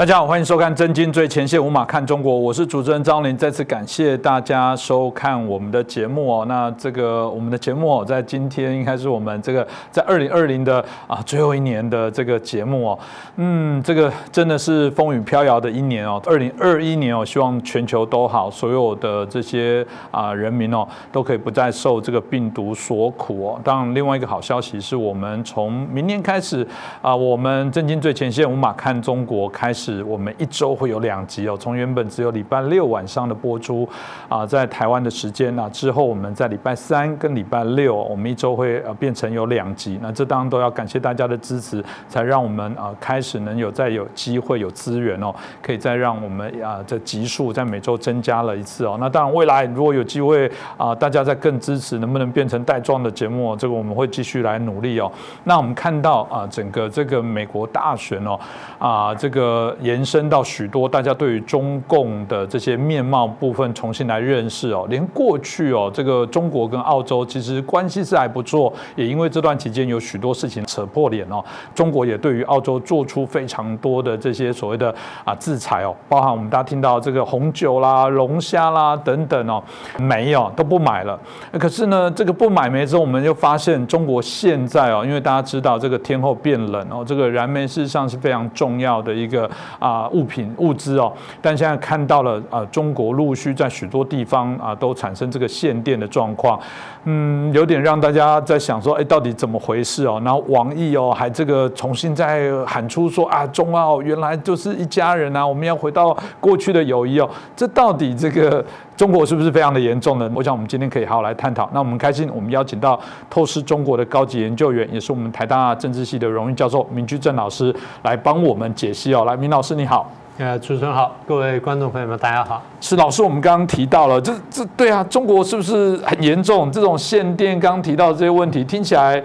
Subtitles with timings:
[0.00, 3.36] 大家好，欢迎收看《真金最前线》，无马看中国，我是主持人张林。
[3.36, 6.46] 再次感谢大家收看我们的节目哦。
[6.48, 12.98] 那这个我们的节目哦，在今天应该是我们这个在二零二零的啊最后一年的这个节目哦。
[13.36, 16.18] 嗯，这个真的是风雨飘摇的一年哦。
[16.24, 23.60] 二零二一年哦，希望全球都好，所有的这些啊人民哦，都可以不再受这个病毒所苦哦。
[23.62, 26.66] 当然，另外一个好消息是我们从明年开始
[27.02, 29.89] 啊，我们《真金最前线》无马看中国开始。
[30.04, 33.88] 我们一周会有两集哦，从原本只有礼拜六晚上的播出
[34.28, 39.98] 啊，在台湾的时间那之后我们在礼拜三跟礼拜六，我们一周会呃变成有两集。
[40.00, 48.96] 那这当然都要感谢大家的支持，才让我们啊开始能有再有机会有资源哦，可以再让我们啊这集数在每周增加了一次哦。
[49.00, 53.56] 那当然未来如果有机会啊，大家再更支持，能不能变成带状的节目？
[53.56, 55.10] 这个我们会继续来努力哦。
[55.44, 58.38] 那我们看到啊，整个这个美国大选哦
[58.78, 59.76] 啊这个。
[59.80, 71.42] 延伸到许多大家对于中共的这些面貌部分重新来认识哦，连过去哦这个中国跟澳洲其实关系是还不错，也因为这段期间有许多事情扯破脸哦，
[71.74, 79.62] 中国也对于澳洲做出非常多的这些所谓的啊制裁哦，包含我们大家听到这个红酒啦、龙虾啦等等哦，
[79.98, 81.18] 煤哦都不买了。
[81.58, 89.50] 可是呢，这个不买煤之后，我们又发现中国现在哦，因为大家知道这个天后变冷哦，这个燃煤事实上是非常重要的一个。
[89.78, 96.58] 啊，物品物资哦，但现在看到了啊，中国陆续在许多地方啊都产生这个限电的状况，
[97.04, 100.20] 嗯，有点让大家在想说，哎，到底怎么回事哦？
[100.24, 108.64] 然后王毅哦还这个重新再喊出说啊，中澳原来就是一家人啊，我们要回到过去的友谊哦，这到底这个？
[108.96, 110.30] 中国是不是非常的严重呢？
[110.34, 111.66] 我想我们今天可以好好来探讨。
[111.72, 113.00] 那我们开心，我们邀请到
[113.30, 119.24] 透视中国的高级研究员，也是我们台大政治系的荣誉教授明居正老师来帮我们解析哦。
[119.24, 120.06] 来，明老师你好。
[120.40, 122.62] 呃，主持人好，各位观众朋友们大家好。
[122.80, 126.72] 是老师，我们刚刚提到了，这这对啊，中国是不是很严重？
[126.72, 129.22] 这种限电刚刚提到这些问题，听起来，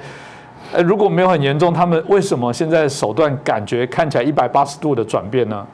[0.74, 5.66] 呃，如果没有很严重，他们为什么现在手段感觉看起来一百八十度的转变呢？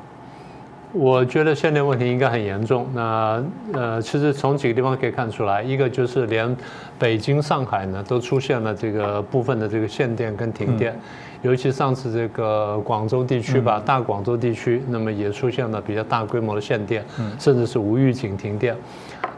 [0.93, 2.85] 我觉得限电问题应该很严重。
[2.93, 6.55] 那呃，其实从几个地方可以看出来，一个就是连
[6.99, 10.95] 北京、上海呢都出现了这个部分的这个限电跟停电，
[11.41, 17.03] 尤其上次这个广州地区吧，大广州地区，那么也出现了比较大规模的限电，
[17.39, 18.75] 甚至是无预警停电。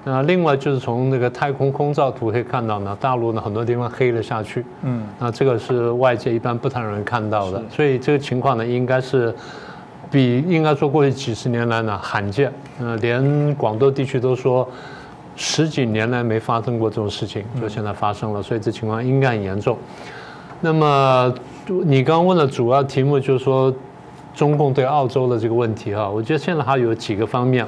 [0.03, 4.65] 那另外就是从那个太空空照图可以看到呢，大陆呢很多地方黑了下去。
[4.81, 9.33] 嗯，那这个是外界一般不太容易看到的，所以这个情况呢应该是。
[10.11, 14.69] 比应该说过去几十年来呢罕见，呃，连广州地区都说
[15.35, 19.75] 十几年来没发生过这种事情，就现在发生了，所以这情况应该很严重。
[20.61, 21.33] 那么
[21.67, 23.73] 你刚刚问的主要题目就是说
[24.33, 27.65] 中共对澳洲的这个问题哈，我觉得现在还有几个方面，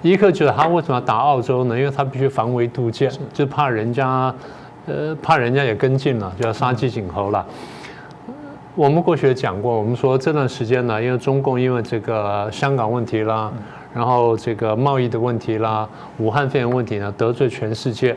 [0.00, 1.78] 一个就是他为什么要打澳洲呢？
[1.78, 4.34] 因为他必须防微杜渐，就怕人家
[4.86, 7.46] 呃怕人家也跟进了，就要杀鸡儆猴了。
[8.74, 13.52] 我们过去也讲过，我们说这段时间呢，因为中共因为这个香港问题啦，
[13.94, 15.86] 然后这个贸易的问题啦，
[16.18, 18.16] 武汉肺炎问题呢，得罪全世界，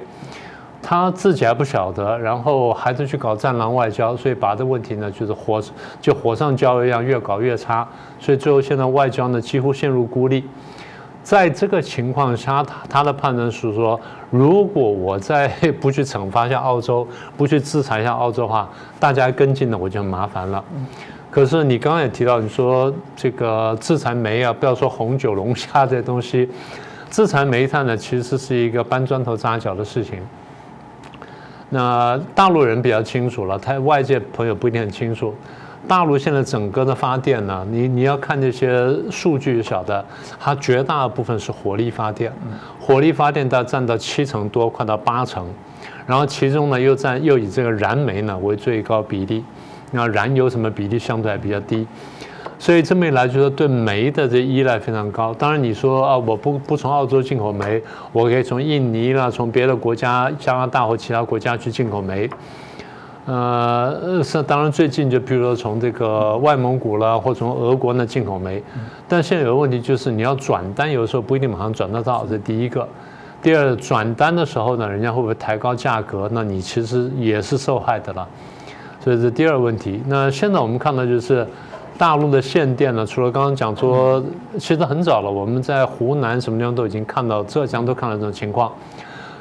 [0.88, 5.60] 他自己还不晓得，然后还是去搞战狼外交，所以把这问题呢，就是火
[6.00, 7.88] 就火上浇油一样，越搞越差，
[8.20, 10.48] 所以最后现在外交呢，几乎陷入孤立。
[11.24, 15.48] 在这个情况下，他他的判断是说，如果我再
[15.82, 18.70] 不去惩罚一下澳洲，不去制裁一下澳洲的话，
[19.00, 20.64] 大家跟进呢，我就很麻烦了。
[21.32, 26.48] 可是你刚刚也提到，你说这个制裁煤啊，不要说红酒、龙虾这东西，
[27.10, 30.20] 制裁煤炭呢，其实是一个搬砖头扎脚的事情。
[31.76, 35.36] 那大陆人比较清楚了，他外界朋友不一定很清楚。
[35.86, 40.04] 大陆现在整个的发电呢，你你要看这些数据，晓得
[40.40, 42.32] 它绝大部分是火力发电，
[42.80, 45.46] 火力发电它占到七成多，快到八成，
[46.08, 49.44] 然后其中呢又占又以这个燃煤呢为最高比例，
[49.92, 51.86] 那燃油什么比例相对还比较低，
[52.66, 55.32] 所以这么一来，就说对煤的这依赖非常高。
[55.36, 57.80] 当然你说啊，我不不从澳洲进口煤，
[58.12, 62.28] 我可以从印尼啦，从别的国家，加拿大或其他国家去进口煤。
[63.28, 68.64] 呃，是当然，最近就比如说从这个外蒙古啦，或从俄国那进口煤，
[69.08, 72.88] 但现在有个问题就是，你要转单，有的时候不一定马上转得到，这第一个。
[73.44, 76.28] 第二，转单的时候呢，人家会不会抬高价格？
[76.34, 78.28] 那你其实也是受害的了。
[79.04, 80.02] 所以这第二问题。
[80.08, 81.48] 那现在我们看到就是
[81.98, 84.22] 大陆的限电呢，除了刚刚讲说，
[84.60, 88.72] 其实很早了，我们在湖南什么地方都已经看到，浙江都看到这种情况。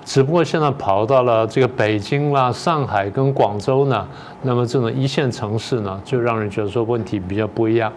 [0.05, 4.07] 只不过现在跑到了这个北京啦、上海跟广州呢，
[4.43, 7.91] 那么这种一线城市呢，就让人觉得说问题比较不一样。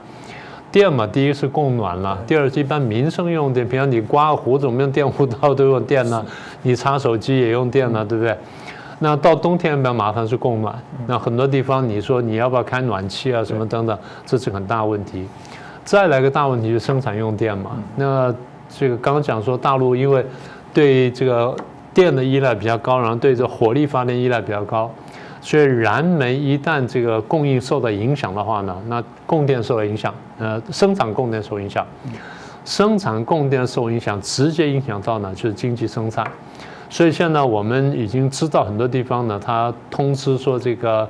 [0.71, 6.25] 电嘛，第一是供暖了，第二是一般民生用电，比方你刮胡子，我们用电弧刀都用电呢，
[6.63, 8.35] 你插手机也用电呢，对不对？
[8.99, 10.73] 那到冬天比较麻烦是供暖，
[11.05, 15.27] 那很多地方你说你要不要开暖气啊什么等等，这是很大问题。
[15.83, 18.33] 再来个大问题就是生产用电嘛，那
[18.69, 20.25] 这个刚刚讲说大陆因为
[20.73, 21.55] 对这个
[21.93, 24.91] 电的依赖比较高，然后对这火力发电依赖比较高。
[25.39, 31.85] 所以燃煤一旦这个供应受到影响的话呢，那供电受到影响，呃，生产供电受影响，
[32.65, 36.29] 生产供电受影响，直接影响到呢就是经济生产。
[36.89, 41.07] 所以现在我们已经知道很多地方呢，它通知说这个，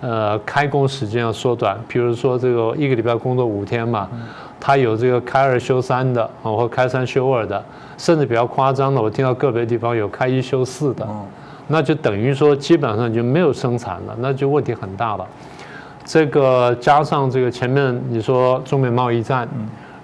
[0.00, 4.08] 呃，开工时间要缩短，比如说这个一个礼拜工作五天嘛，
[4.60, 7.64] 它有这个开二休三的，或开三休二的，
[7.96, 11.06] 甚至比较夸张的，我听到个别地方有开一休四的。
[11.68, 15.26] 那就等于说基本上就没有生产了，那就问题很大了。
[16.04, 19.48] 这个加上这个前面你说中美贸易战，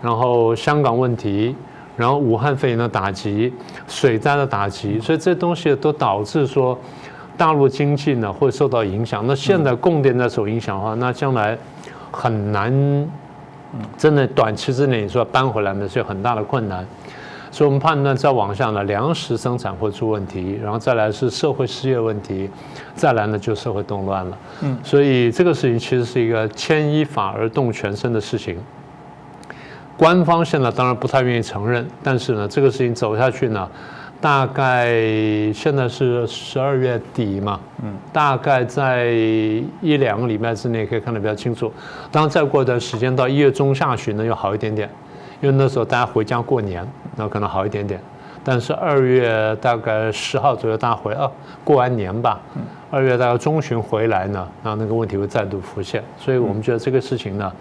[0.03, 1.55] 然后香港问题，
[1.97, 3.53] 然后武汉肺炎的打击，
[3.87, 6.79] 水灾的打击，所以这东西都导致说
[7.37, 9.27] 大陆经济呢会受到影响。
[9.27, 11.57] 那现在供电在受影响的话，那将来
[12.11, 12.73] 很难，
[13.97, 16.87] 真的短期之内你说搬回来呢是有很大的困难。
[17.51, 22.49] 所以我们判断，再往下呢，粮食生产会出问题，然后再来是社会失业问题，
[22.95, 24.39] 再来呢就社会动乱了。
[24.63, 28.57] 嗯，所以这个事情其实是一个牵一发而动全身的事情。
[29.97, 33.69] 官方现在当然不太愿意承认，但是呢，这个事情走下去呢，
[34.21, 34.91] 大概
[35.53, 41.73] 现在是十二月底嘛，嗯，大概在一两个礼拜之内可以看得比较清楚。
[42.11, 44.89] 当然再过一段时间到一月中下旬呢，又好一点点。
[45.41, 46.87] 因为那时候大家回家过年，
[47.17, 48.01] 那可能好一点点。
[48.45, 51.31] 但是二月大概十号左右大家回啊，
[51.63, 52.41] 过完年吧。
[52.91, 56.03] 二月大概中旬回来呢，然后那个问题会再度浮现。
[56.19, 57.53] 所以我们觉得这个事情呢。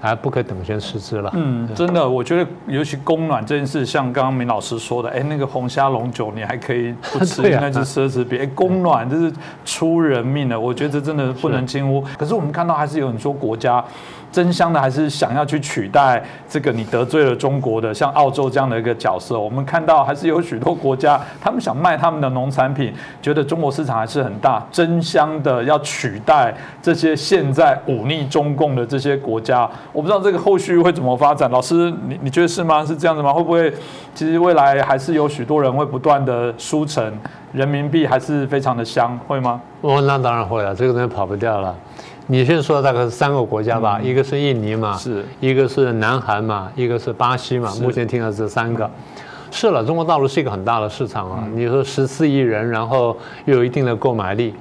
[0.00, 1.30] 还不可等闲视之了。
[1.34, 8.40] 嗯，真的，我觉得尤其供暖这件事，像刚刚明老师说的，哎，那个红虾龙酒你还可以不 吃，那是奢侈品。
[8.40, 9.32] 哎，供暖这是
[9.64, 12.04] 出人命的，我觉得这真的不能轻忽。
[12.16, 13.84] 可是我们看到还是有很多国家
[14.30, 19.38] 争相的，还是想要去取代这个你得罪了中国的，像澳洲这样的一个角色。
[19.38, 29.68] 我们看到还是有许多国家，他们想卖他们的农产品，觉得中国市场还是很大，争相的要取代这些现在忤逆中共的这些国家。
[29.92, 32.84] 我不知道这个后续会怎么发展，老师，你你觉得是吗？
[32.84, 33.32] 是这样子吗？
[33.32, 33.72] 会不会
[34.14, 37.12] 其实未来还是有许多人会不断的输成
[37.52, 39.60] 人民币，还是非常的香，会吗？
[39.80, 41.74] 哦，那当然会了，这个东西跑不掉了。
[42.26, 47.72] 你先说的大概是三个国家吧，一个是印尼嘛，是一个是南韩嘛，一个是巴西嘛。
[47.80, 48.88] 目前听到这三个，
[49.50, 51.48] 是了，中国大陆是一个很大的市场啊。
[51.54, 54.54] 你说十四亿人，然后又有一定的购买力，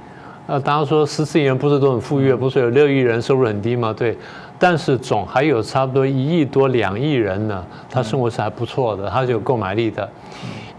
[0.47, 3.93] 呃，大家说十四亿人不是都很富裕，不是有六亿人收入很低吗？
[3.93, 4.17] 对。
[4.59, 10.09] 但是总还有差不多一亿多两亿人呢，他生活是还不错的，他是有购买力的。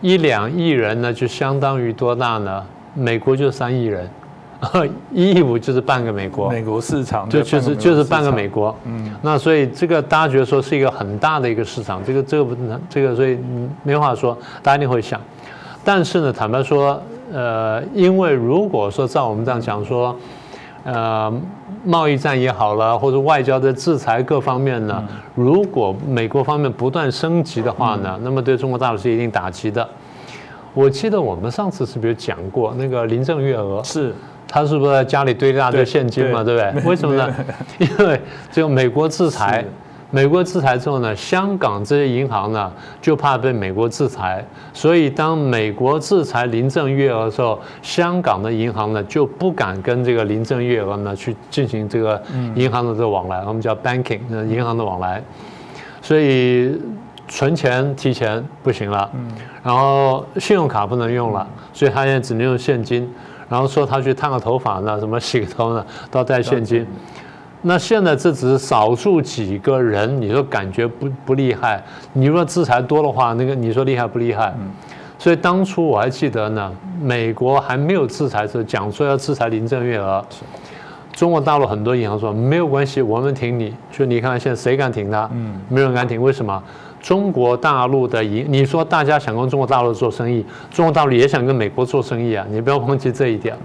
[0.00, 2.64] 一两亿人呢，就相当于多大呢？
[2.94, 4.08] 美国就三亿人，
[5.12, 6.50] 一亿五就是半个美国。
[6.50, 8.74] 美国市场就就是就是半个美国。
[8.84, 9.14] 嗯。
[9.22, 12.56] 那所以这个大家觉得说是一个很大的一个市场，这个这个不
[12.88, 13.38] 这个所以
[13.82, 15.20] 没话说，大家一定会想。
[15.84, 17.00] 但是呢，坦白说，
[17.32, 20.16] 呃，因为如果说照我们这样讲说。
[20.84, 21.30] 呃，
[21.84, 25.02] 贸易战也好了，或者外交的制裁各方面呢，
[25.34, 29.88] 如果美国方面不断升级的话呢，那么对中国大陆是一定打击的。
[30.74, 33.82] 我记得我们上次是不是讲过那个林郑月娥？
[33.82, 34.14] 是，
[34.46, 36.44] 他是不是在家里堆一大堆现金嘛？
[36.44, 36.90] 对不对？
[36.90, 37.34] 为什么呢？
[37.78, 38.20] 因为
[38.50, 39.64] 只有美国制裁。
[40.10, 52.22] 美国制裁之后呢，香港这些银行呢就怕被美国制裁，所以当美国制裁林郑月娥的时候，香港的银行呢就不敢跟这个林郑月娥呢去进行这个
[52.54, 55.22] 银行的这个往来，我们叫 banking，银行的往来，
[56.00, 56.80] 所以
[57.28, 59.10] 存钱提钱不行了，
[59.62, 63.06] 然后信用卡不能用了，所以他现在只能用现金，
[63.46, 66.86] 然后说他去烫个头发呢，什么洗个头呢，都要带现金。
[67.62, 71.82] 那现在这只是少数几个人，你说感觉不不厉害？
[72.12, 74.54] 你说制裁多的话，那个你说厉害不厉害？
[75.18, 76.72] 所以当初我还记得呢，
[77.02, 80.24] 美国还没有制裁时，讲说要制裁林郑月娥，
[81.12, 83.74] 中国大陆很多银行说没有关系，我们挺你。
[83.90, 85.28] 就你看现在谁敢挺他？
[85.34, 86.22] 嗯，没人敢挺。
[86.22, 86.62] 为什么？
[87.00, 93.56] 中国大陆的银，你说大家想跟中国大陆做生意，中国大陆也想跟美国做生意啊，你不要忘记这一点。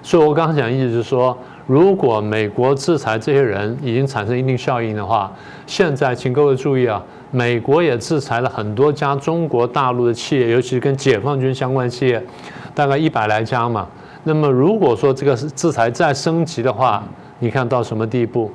[0.00, 1.36] 所以我刚刚讲意思是说。
[1.66, 5.32] 如果美国制裁这些人已经产生一定效应的话，
[5.66, 12.22] 现在请各位注意啊，美国也制裁了很多家中国大陆的企业，尤其是跟解放军相关企业，
[12.74, 13.86] 大概一百来家嘛。
[14.22, 17.02] 那么如果说这个制裁再升级的话，
[17.40, 18.50] 你看到什么地步？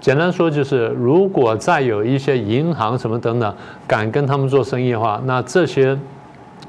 [0.00, 3.54] 简单说就是，如果再有一些银行什么等等
[3.86, 5.96] 敢跟他们做生意的话，那这些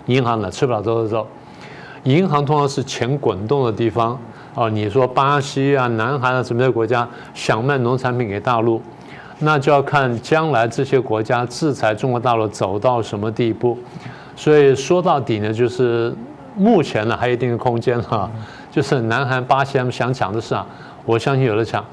[0.08, 1.26] 银行呢吃不了兜着走。
[2.04, 4.20] 银行通常是钱滚动的地方
[4.56, 4.70] 哦。
[4.70, 8.82] 你说巴西啊、南韩啊什么的国家想卖农产品给大陆，
[9.40, 13.78] 那就要看将来这些国家制裁中国大陆走到什么地步。
[14.36, 16.14] 所以说到底呢，就是
[16.56, 18.30] 目前呢还有一定的空间哈。
[18.72, 20.66] 就是南韩、巴西他们想抢的市场，
[21.06, 21.86] 我相信有的抢。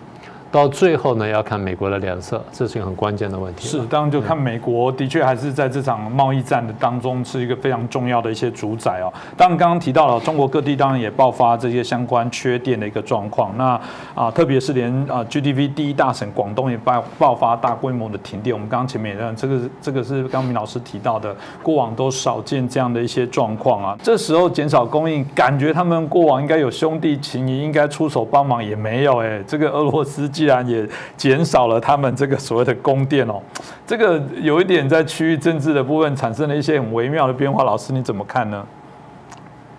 [0.50, 3.69] 到最后呢，要看美国的脸色，这是一个很关键的问题。
[3.69, 9.12] 是，当然就看美国的确还是在这场贸易战的当中是一个非常重要的一些主宰哦。
[9.37, 13.57] 当然，刚刚提到了中国各地当然也爆发这些相关缺电的一个状况。
[13.57, 13.80] 那
[14.16, 18.52] 啊，特别是连啊 GDP 第一大省广东也爆爆发大规模的停电。
[18.52, 23.97] 我们刚刚前面也这个这个是刚明老师提到的，过往都少见这样的一些状况啊。
[24.02, 29.40] 这时候减少供应，感觉他们过往应该有兄弟情谊，应该出手帮忙，也没有哎。
[29.47, 30.28] 这个俄罗斯。
[30.40, 33.42] 既然也减少了他们这个所谓的供电哦，
[33.87, 37.62] 这个有一点在区域政治的部分产生了一些很微妙的变化。
[37.62, 38.66] 老师你怎么看呢？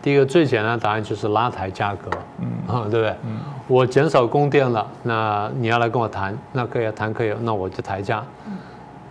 [0.03, 3.10] 第一个最简单的答案就是拉抬价格，嗯啊，对不对？
[3.25, 8.24] 嗯，我减少供电了，那你要来跟我谈，那可以谈可以，那我就抬价。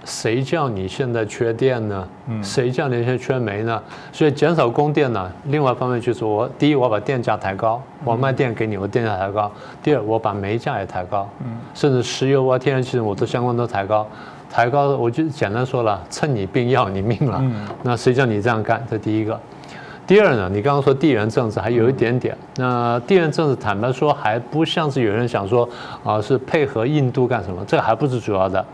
[0.05, 2.09] 谁叫你现在缺电呢？
[2.43, 3.81] 谁叫你现在缺煤呢？
[4.13, 5.31] 所以减少供电呢。
[5.45, 9.51] 另外一方面就是我，第一我把电价抬高，我卖电给你，我电价抬高。
[9.83, 11.29] 第二我把煤价也抬高，
[11.75, 14.07] 甚至石油啊、天然气我都相关都抬高。
[14.51, 17.43] 抬高我就简单说了，趁你病要你命了。
[17.83, 18.85] 那谁叫你这样干？
[18.91, 19.39] 这第一个。
[20.07, 22.37] 第二呢，你刚刚说地缘政治还有一点点。
[22.57, 25.69] 那地缘政治坦白说还不像是有人想说
[26.03, 27.65] 啊，是配合印度干什么？
[27.65, 28.65] 这个还不是主要的。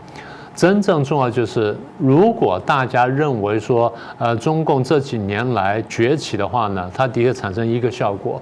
[0.57, 8.41] 真正重要就是，如果大家认为说，呃，中共这几年来崛起的话呢，它的确产生一个效果，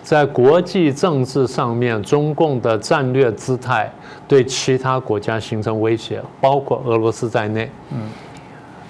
[0.00, 3.92] 在国际政治上面，中共的战略姿态
[4.28, 7.68] 对其他国家形成威胁，包括俄罗斯在内。
[7.90, 7.98] 嗯。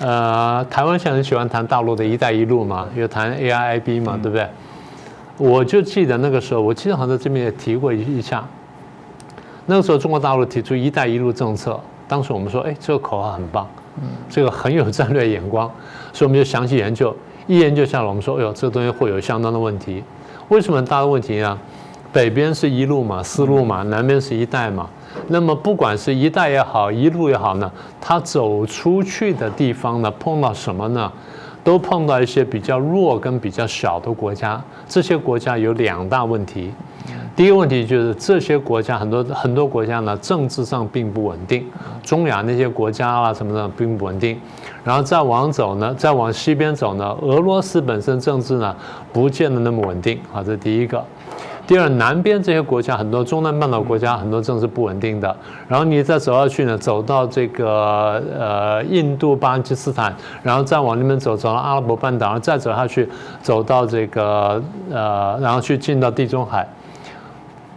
[0.00, 4.46] 呃，台湾现在很喜欢谈大陆的一带一路嘛，又谈 A I I B 嘛，对不对？
[5.38, 8.46] 我就记得那个时候，我记得好像在这边也提过一下，
[9.64, 11.80] 那个时候中国大陆提出一带一路政策。
[12.08, 13.68] 当时我们说，哎，这个口号很棒，
[14.28, 15.70] 这个很有战略眼光，
[16.12, 17.14] 所以我们就详细研究。
[17.46, 20.02] 一研究下来，我们说，哎呦，这个东西会有相当的问题。
[20.48, 21.58] 为什么大的问题呢？
[22.12, 24.88] 北边是一路嘛，丝路嘛，南边是一带嘛。
[25.28, 31.12] 那么不管是一带也好，一路也好呢，它走出去的地方呢，碰到什么呢？
[31.62, 34.62] 都碰到一些比较弱跟比较小的国家。
[34.86, 36.72] 这些国家有两大问题。
[37.34, 41.64] 第一个问题就是这些国家很多很多国家呢，政治上并不稳定，
[42.02, 44.38] 中亚那些国家啊什么的并不稳定，
[44.82, 48.74] 然后再往走呢，再往西边走呢，俄罗斯本身政治呢
[49.12, 51.04] 不见得那么稳定啊，这第一个。
[51.66, 55.36] 第二，南边这些国家很多中南半岛国家很多政治不稳定的，
[55.68, 63.06] 然后你再走下去呢，走到这个呃印度、巴基斯坦，然后再往那边走，走到阿拉伯半岛，然后再走下去，
[63.42, 66.66] 走到这个呃，然后去进到地中海。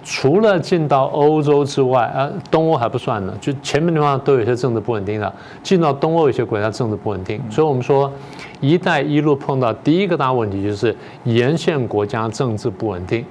[0.03, 5.31] 除了进到欧洲之外，啊，东欧还不算呢，就前面的话都有些政治不稳定的。
[5.62, 8.12] 进到东欧，有些国家政治不稳定，所以我们说，
[8.60, 13.24] 一带一路碰到第一个大问题就是沿线国家政治不稳定。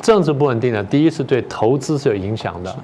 [0.00, 2.74] 政治不稳定呢，第一是对投资是有影响的，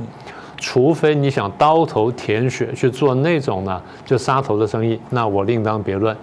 [0.58, 6.14] 除非你想刀头舔血去做那种呢就杀头的生意，那我另当别论。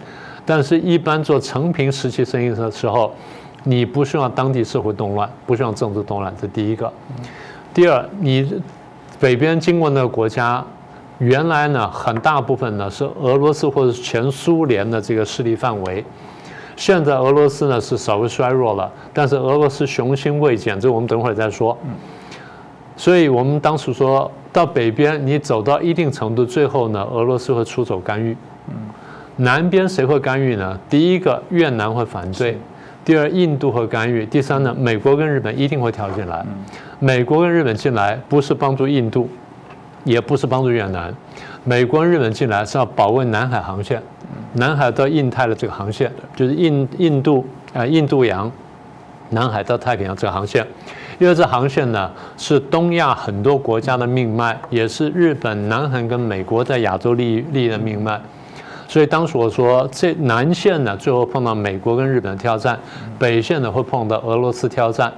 [0.46, 3.12] 但是，一般做成平时期生意的时候。
[3.63, 6.91] 你不需要当地社会动乱，不需要政治动乱，这第一个。
[7.74, 8.62] 第二，你
[9.20, 10.63] 北边经过那个国家，
[11.20, 16.03] 原来呢很大部分呢是俄罗斯或者是前苏联的这个势力范围，
[16.75, 21.77] 现在俄罗斯呢是稍微衰弱了，但是俄罗斯雄心未减，这我们等会儿再说。
[22.98, 28.36] 所以我们当时说到北边，你走到一定程度，最后呢俄罗斯会出手干预。
[29.38, 30.77] 南边谁会干预呢？
[30.89, 32.60] 第一个越南会反对。
[33.03, 36.46] 第二，印度和干预；第三呢，美国跟日本一定会跳进来。
[37.00, 39.27] 美国跟日本进来不是帮助印度，
[40.03, 41.13] 也不是帮助越南。
[41.63, 44.01] 美国跟日本进来是要保卫南海航线，
[44.53, 48.51] 南海到印太的这个航线，就是印印度啊印度洋，
[49.29, 50.65] 南海到太平洋这个航线。
[51.17, 58.20] 因为这航线呢是东亚很多国家的命脉，也是日本、南韩跟美国在亚洲利益利益的命脉。
[58.91, 62.75] 所以当时我说，这南线呢，最后碰到美国跟日本的挑战；
[63.17, 65.10] 北线呢，会碰到俄罗斯挑战。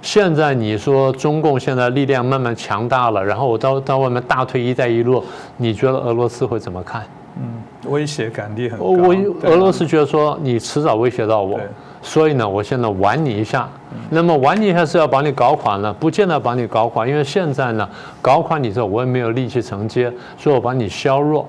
[0.00, 5.22] 现在你说中共现在力量慢慢强大了，然后我到到外面大推“一带一路”，
[5.58, 7.02] 你觉得俄罗斯会怎么看？
[7.36, 8.86] 嗯，威胁感力很高。
[8.86, 11.60] 我俄罗斯觉得说，你迟早威胁到我，
[12.00, 13.68] 所以呢，我现在玩你一下。
[14.08, 15.94] 那么玩你一下是要把你搞垮呢？
[16.00, 17.86] 不见得把你搞垮，因为现在呢，
[18.22, 21.46] 搞垮你之后，我也没有力气承接，所以我把你削弱。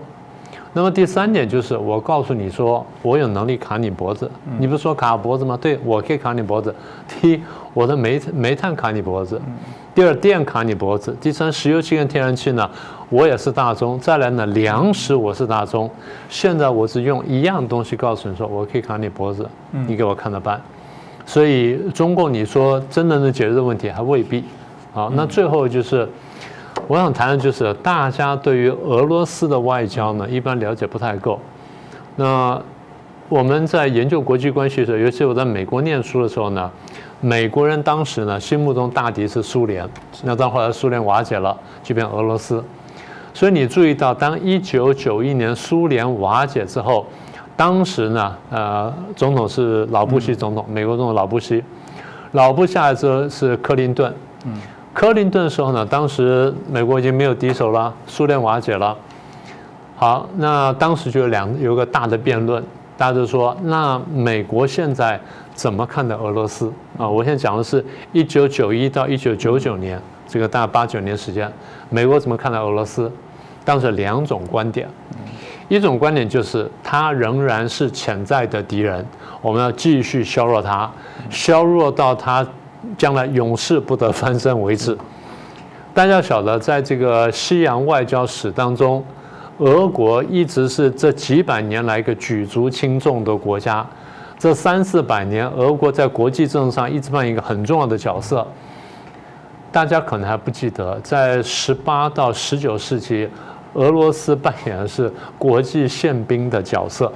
[0.78, 4.30] 那么第三点就是，我告诉你说，我有能力卡你脖子。
[4.60, 5.58] 你不是说卡脖子吗？
[5.60, 6.76] 对，我可以卡你脖子。
[7.08, 7.42] 第一，
[7.74, 9.38] 我的煤煤炭卡你脖子；
[9.96, 12.70] 第二，电卡你脖子；第三，石油气跟天然气呢，
[13.10, 13.98] 我也是大宗。
[14.02, 15.90] 再来呢，粮食我是大宗。
[16.28, 19.50] 现在我只用一样东西告诉你说，我可以卡你脖子，
[19.88, 20.62] 你给我看着办。
[21.26, 24.44] 所以中共你说真的能解决这问题，还未必。
[24.92, 26.06] 好，那最后就是。
[26.88, 31.40] 我想谈的就是大家对于俄罗斯的外交呢，一般了解不太够。
[32.16, 32.62] 那
[33.28, 36.70] 我们在研究国际关系的时候，尤其我在美国念书的时候呢，
[37.22, 39.84] 美国人当时呢心目中大敌是苏联，
[40.24, 42.64] 那到后来苏联瓦解了，就变俄罗斯。
[43.34, 47.06] 所以你注意到，当一九九一年苏联瓦解之后，
[47.58, 51.64] 当时呢，呃，总统是老布希总统，美国总统老布希，
[52.34, 54.14] 老布下来之后是克林顿。
[54.46, 54.54] 嗯。
[54.96, 58.96] 克林顿的时候呢，当时美国已经没有敌手了，苏联瓦解了。
[59.98, 62.64] 好，那当时就有两有个大的辩论，
[62.98, 65.20] 大家就说，那美国现在
[65.54, 67.06] 怎么看待俄罗斯啊？
[67.06, 67.84] 我现在讲的是
[68.14, 71.52] 一九九一到一九九九年这个大概八九年时间，
[71.90, 73.12] 美国怎么看待俄罗斯？
[73.66, 74.88] 当时两种观点，
[75.68, 79.06] 一种观点就是他仍然是潜在的敌人，
[79.42, 80.90] 我们要继续削弱他，
[81.30, 82.48] 削弱到他。
[82.98, 84.98] 将来永世不得翻身为止。
[85.94, 89.04] 大家晓得，在这个西洋外交史当中，
[89.60, 93.86] 俄国一直是这几百年来一个举足轻重的国家。
[94.38, 98.46] 这三四百年，俄国在国际政治上一直扮演一个很重要的角色。
[99.72, 103.30] 大家可能还不记得，在十八到十九世纪，
[103.74, 107.12] 俄罗斯扮演的是国际宪兵的角色。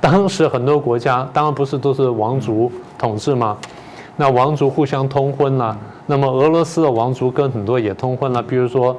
[0.00, 3.56] 当时很多国家，当然不是都是王族统治吗？
[4.16, 8.96] 那王族互相通婚了，那么俄罗斯的王族跟很多也通婚了，比如说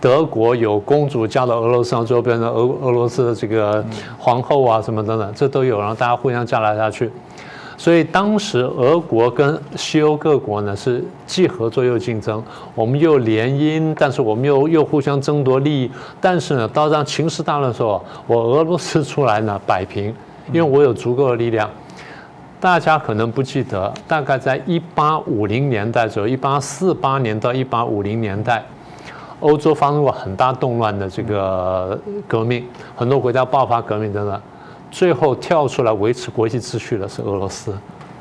[0.00, 3.84] 德国有公主嫁到俄罗斯上，最后变成俄俄罗斯的这个
[4.18, 7.10] 皇后啊什么等等，这都有，然后大家互相嫁来嫁去。
[7.78, 12.42] 所以当时俄国跟西欧各国呢是既合作又竞争，
[12.74, 15.90] 我们又联姻，但是我们又 又互相争夺利益。
[16.20, 20.14] 但是呢，到让情势大乱的时候，我俄罗斯出来呢摆平，
[20.52, 21.68] 因为我有足够的力量。
[22.58, 28.64] 大家可能不记得，大概在一八五零年代左右，一八四八年到一八五零年代，
[29.40, 32.66] 欧洲发生过很大动乱的这个革命，
[32.96, 34.40] 很多国家爆发革命等等，
[34.90, 37.76] 最后跳出来维持国际秩序的是俄罗斯，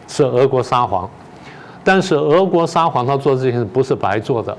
[0.06, 1.10] 是俄国沙皇。
[1.82, 4.56] 但是俄国沙皇他做这件事不是白做的，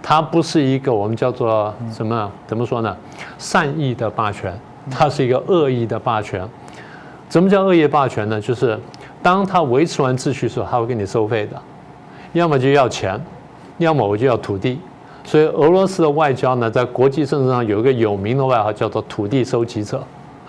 [0.00, 2.30] 他不是一个我们叫做什么？
[2.46, 2.96] 怎么说呢？
[3.38, 4.56] 善意的霸权，
[4.88, 6.48] 他是一个恶意的霸权。
[7.28, 8.40] 什么叫恶意霸权呢？
[8.40, 8.78] 就是。
[9.26, 11.60] 当他维持完秩序时候，他会给你收费的，
[12.32, 13.20] 要么就要钱，
[13.78, 14.78] 要么我就要土地。
[15.24, 20.00] 所以俄罗斯的外交呢，在国际政治上有一个有名的外号，叫做“土地收集者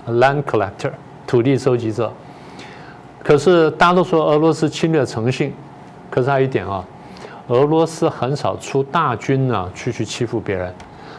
[0.07, 0.91] ”（land collector），
[1.25, 2.13] 土地收集者。
[3.23, 5.51] 可是大家都说俄罗斯侵略诚信，
[6.11, 6.85] 可是还有一点啊，
[7.47, 10.71] 俄罗斯很少出大军呢去去欺负别人，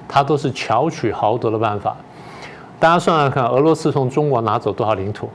[0.06, 1.96] 他都是巧取豪夺的办法。
[2.78, 5.28] 大家算算看，俄罗斯从中国拿走多少领土？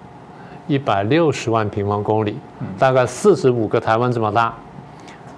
[0.68, 2.38] 一百六十万平方公里，
[2.80, 4.54] 大概四十五个台湾这么大，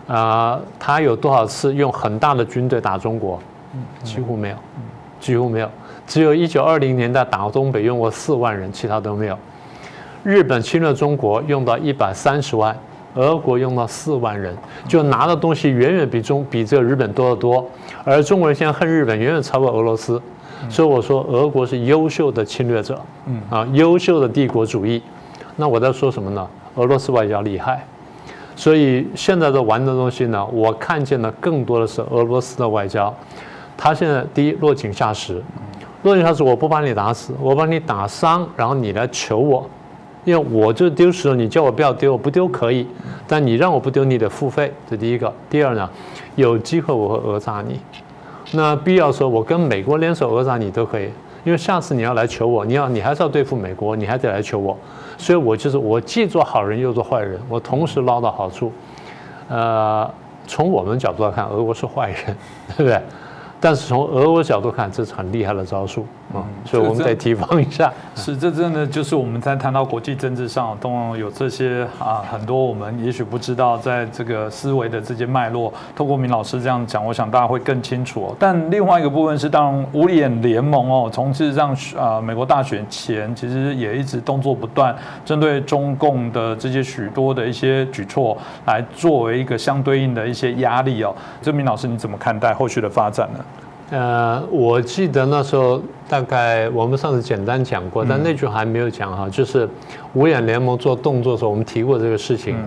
[0.08, 3.40] 啊，他有多少次用很大的军队打中国？
[4.04, 4.56] 几乎没有，
[5.20, 5.70] 几乎没有，
[6.08, 9.38] 只有一九二零年代打东北用过四万人，其他都没有。
[10.24, 12.76] 日本侵略中国用到一百三十万，
[13.16, 14.56] 俄国用到四万人，
[14.88, 17.66] 就拿的东西远远比中比这个日本多得多。
[18.04, 20.22] 而中国人现在恨日本，远远超过俄罗斯，
[20.70, 23.02] 所以我说俄国是优秀的侵略者，
[23.50, 25.04] 啊，优秀的帝国主义。
[25.56, 26.48] 那我在说什么呢？
[26.76, 27.86] 俄罗斯外交厉害，
[28.56, 33.14] 所以现在的玩的东西呢，我看见的更多的是俄罗斯的外交。
[33.78, 35.42] 他现在第一落井下石，
[36.04, 39.70] 落井下石，我不把你打死，我把你打伤，然后你来求我，
[40.24, 42.88] 因为我就丢石头，你叫我不要丢，我不丢可以，
[43.28, 44.74] 但你让我不丢，你得付费。
[44.90, 45.34] 这第一个。
[45.50, 45.90] 第二呢，
[46.36, 47.80] 有机会我会讹诈你，
[48.52, 51.10] 那必要说我跟美国联手讹诈你都可以，
[51.46, 54.78] 因为下次你要来求我，你要你还是要对付美国，你还得来求我。
[55.18, 58.74] 所以我就是我既做好人又做坏人，我同时捞到好处。
[59.48, 60.12] 呃，
[60.48, 62.36] 从我们角度来看，俄国是坏人，
[62.76, 63.00] 对不对？
[63.62, 66.06] 但是从俄国角度看，这是很厉害的招数
[66.36, 67.92] 啊，所以我们得提防一下。
[68.16, 78.36] 是，这真的就是我们在谈到国际政治上，都有这些啊，很多我们也许不知道，在这个思维的这些脉络，透过明老师这样讲，我想大家会更清楚。
[78.40, 91.16] 但另外一个部分是，当然五眼联盟哦，从事实上啊，美国大选前其实也一直动作不断，针对中共的这些许多的一些举措，来作为一个相对应的一些压力哦。
[91.42, 93.40] 这明老师你怎么看待后续的发展呢？
[93.92, 99.70] 呃，我记得那时候大概我们上次简单讲过，但那句还没有讲哈，就是
[100.14, 102.58] 五眼联盟做动作的时候，我们提过这个事情。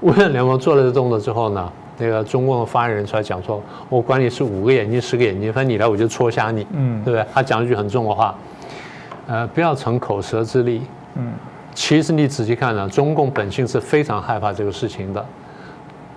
[0.00, 7.24] 五眼联盟做了这动作之后呢，那个中共的发言人出来讲说：“我管你是五个眼睛、十个眼睛，反正你来我就戳瞎你。”嗯，对不对？
[7.32, 8.34] 他讲一句很重的话，
[9.28, 10.82] 呃，不要逞口舌之力。
[11.14, 11.32] 嗯，
[11.72, 15.24] 其实你仔细看呢，中共本性是非常害怕这个事情的。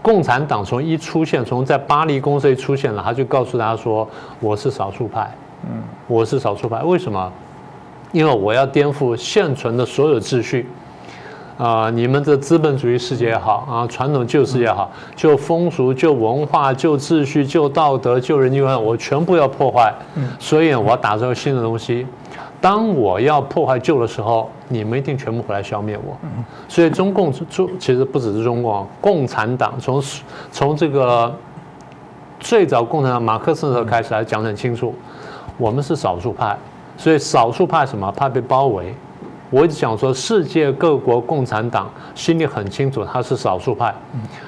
[0.01, 4.07] 共产党从一出现，从在巴黎公社一出现了，他就告诉大家说
[4.39, 5.29] ：“我是少数派，
[5.63, 6.81] 嗯，我是少数派。
[6.83, 7.31] 为什么？
[8.11, 10.67] 因为我要颠覆现存的所有秩序，
[11.57, 19.93] 啊，你们的资本主义世界也好，啊，传统旧世界也好，就风俗、就文化、就秩序、就道德、就人权，我全部要破坏。
[20.39, 22.07] 所以我要打造新的东西。”
[22.61, 26.17] 当我要破坏旧的时候，你们一定全部回来消灭我。
[26.67, 30.03] 所以中共中其实不只是中共，共产党从
[30.51, 31.33] 从这个
[32.39, 34.93] 最早共产党马克思的时候开始来讲得很清楚，
[35.57, 36.57] 我们是少数派，
[36.97, 38.93] 所以少数派什么怕被包围。
[39.51, 43.91] 我一直讲说，世界各国共产党心里很清楚他是少数派，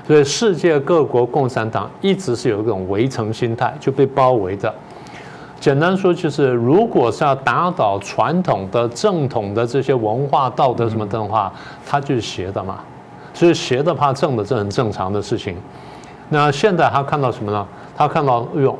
[0.06, 4.72] 所以世界各国共产党一直是有一种围城心态，就被包围的。
[5.62, 11.54] 简单说就是，如果是要打倒传统的正统的这些文化道德什么的话，
[11.88, 12.80] 它就是邪的嘛。
[13.32, 15.56] 所以邪的怕正的，这很正常的事情。
[16.30, 17.64] 那现在他看到什么呢？
[17.96, 18.76] 他看到，哎呦，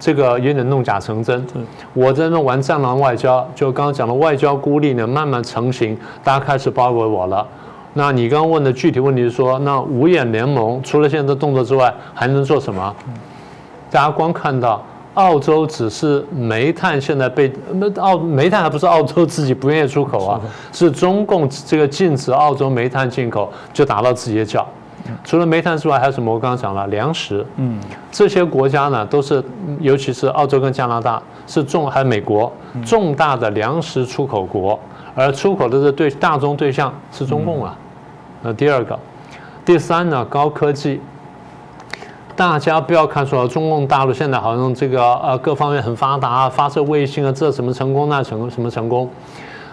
[0.00, 1.46] 这个有点弄假成真。
[1.94, 7.46] 我在那玩战狼外交，就刚刚讲的外交孤立呢，慢慢成型，大家开始包围我了。
[7.94, 12.92] 那你刚刚问的具体问题是说，那五眼联盟除了现在的动作之外，还能做什么？
[13.88, 14.82] 大家光看到。
[15.18, 20.40] 澳洲只是煤炭现在被那澳煤炭还不是澳洲自己不愿意出口啊，
[20.72, 24.64] 是中共这个禁止澳洲煤炭进口就打到自己的脚。
[25.24, 26.32] 除了煤炭之外，还有什么？
[26.32, 27.80] 我刚刚讲了粮食，嗯，
[28.12, 29.42] 这些国家呢都是，
[29.80, 32.52] 尤其是澳洲跟加拿大是重，还有美国
[32.84, 34.78] 重大的粮食出口国，
[35.16, 37.76] 而出口的这对大宗对象是中共啊。
[38.42, 38.96] 那第二个，
[39.64, 40.24] 第三呢？
[40.26, 41.00] 高科技。
[42.38, 49.10] 大家不要看说中共大陆现在好像这个呃各方面很发达啊，发射卫星啊，这什么成功那成什么成功，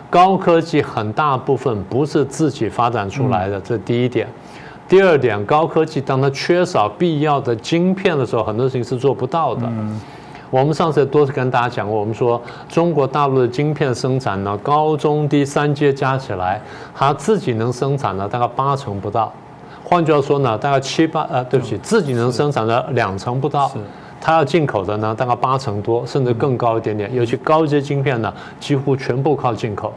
[0.10, 4.28] 高科技很大部分不是自己发展出来的，这第一点。
[4.88, 9.70] 第二点，高科技当它缺少必要的晶片的时候，很多事情是做不到的。
[10.50, 16.60] 我们上次多次跟大家讲过，我们说中国大陆的晶片生产呢，高中低三阶加起来，
[16.96, 19.32] 它自己能生产的大概八成不到。
[19.88, 23.72] 换句话说呢，大概七八呃，对不起，自己能生产的两成不到，
[24.20, 27.14] 它要进口的呢，大概八成多，甚至更高一点点。
[27.14, 29.94] 尤其高阶晶片呢，几乎全部靠进口。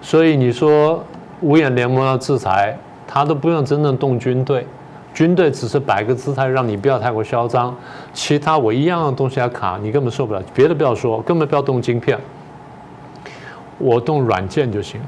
[0.00, 1.04] 所以你说
[1.42, 2.74] 五眼联盟要制裁，
[3.06, 4.66] 他都不用真正动军队，
[5.12, 7.76] 军队只是摆个姿态，让你不要太过嚣张。
[8.14, 10.42] 其他我一样的东西要卡，你根本受不了。
[10.54, 12.18] 别的不要说，根本不要动晶片，
[13.76, 14.98] 我动软件就行。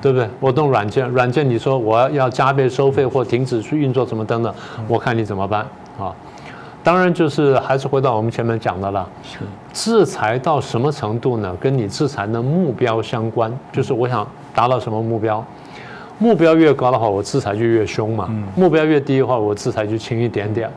[0.00, 0.28] 对不对？
[0.40, 4.54] 我动软件，软件你说我要要加倍收费或停止去运作什么等等，
[4.86, 5.66] 我看你怎么办
[5.98, 6.14] 啊？
[6.84, 9.06] 当然就是还是回到我们前面讲的了，
[9.72, 11.54] 制裁到什么程度呢？
[11.60, 15.44] 跟你制裁的目标相关，就是我想达到什么目标，
[16.18, 20.70] 目标越高的话，我制裁就越凶嘛；目标越低的话，我制裁就轻一点点。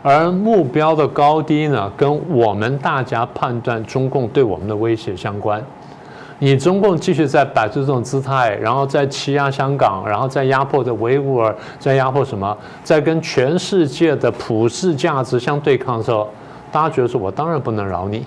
[0.00, 5.60] 而目标的高低呢，跟我们大家判断中共对我们的威胁相关。
[6.40, 16.28] 你中共继续在摆出这种姿态，然后在欺压香港，然后在压迫着维吾尔，在压迫什么，在跟全世界的普世价值相对抗的时候，
[16.70, 18.24] 大家觉得说我当然不能饶你。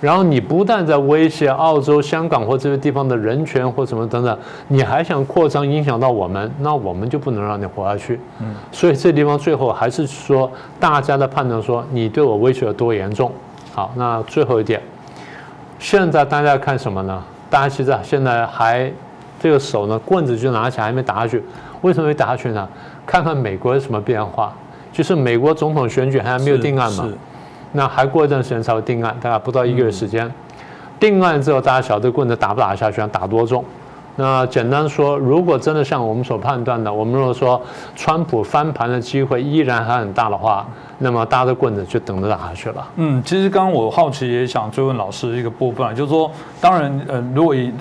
[0.00, 8.20] 然后你不但在威胁澳洲、香港或这些地方的人权或什么等等，你还想扩张影响到我们，那我们就不能让你活下去。
[8.40, 13.32] 嗯，所以这地方最后还是说大家的判断说你对我威胁有多严重。
[13.72, 14.78] 好，那最后一点。
[15.78, 17.22] 现在大家看什么呢？
[17.50, 18.90] 大家其实现在还
[19.38, 21.42] 这个手呢，棍子就拿起来还没打下去。
[21.82, 22.68] 为什么没打下去呢？
[23.06, 24.52] 看看美国有什么变化。
[24.92, 27.08] 就是美国总统选举还没有定案嘛，
[27.72, 30.32] 那还过一段时间才会定案，大概不到一个月时间。
[31.00, 33.64] 定案之后，大家晓得棍子打不打下去，打多重？
[34.16, 37.60] 那简单说，如果真的像我们所判断的，我们如果说
[37.96, 40.66] 川普翻盘的机会依然还很大的话，
[40.98, 42.86] 那么搭着棍子就等着打下去了。
[42.96, 47.72] 嗯，其实刚刚我好奇也想追问老师一个部分，就是说，当然，呃，如果以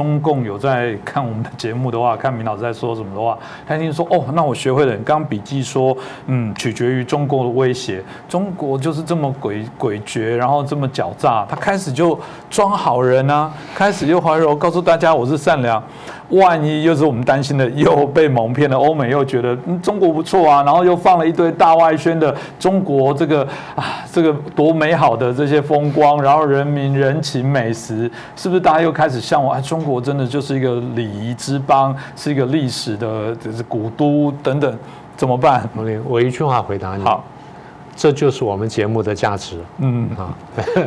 [0.00, 4.92] 中共有在看我们的节目的话，看明老师在说什么的话，他一定说哦，那我学会了。
[5.04, 15.82] 刚刚笔记说，嗯，取决于中国的威胁，中国就是这么诡诡谲，然后这么狡诈，他开始就装好人啊，开始又怀柔告诉大家我是善良。
[16.30, 18.76] 万一又是我们担心的，又被蒙骗了。
[18.76, 23.42] 欧美又觉得中国不错啊，然后又放了一堆大外宣的中国这个
[23.74, 29.56] 啊，这个多美好的这些风光，然后人民人情美食，是不是大家又开始向往？
[29.56, 34.78] 哎，中国真的就是一个礼仪之邦，是一个历史的就是古都等等，
[35.16, 35.68] 怎么办？
[36.06, 37.02] 我一句话回答你。
[37.04, 37.24] 好。
[38.00, 40.32] 这就是我们节目的价值，嗯啊，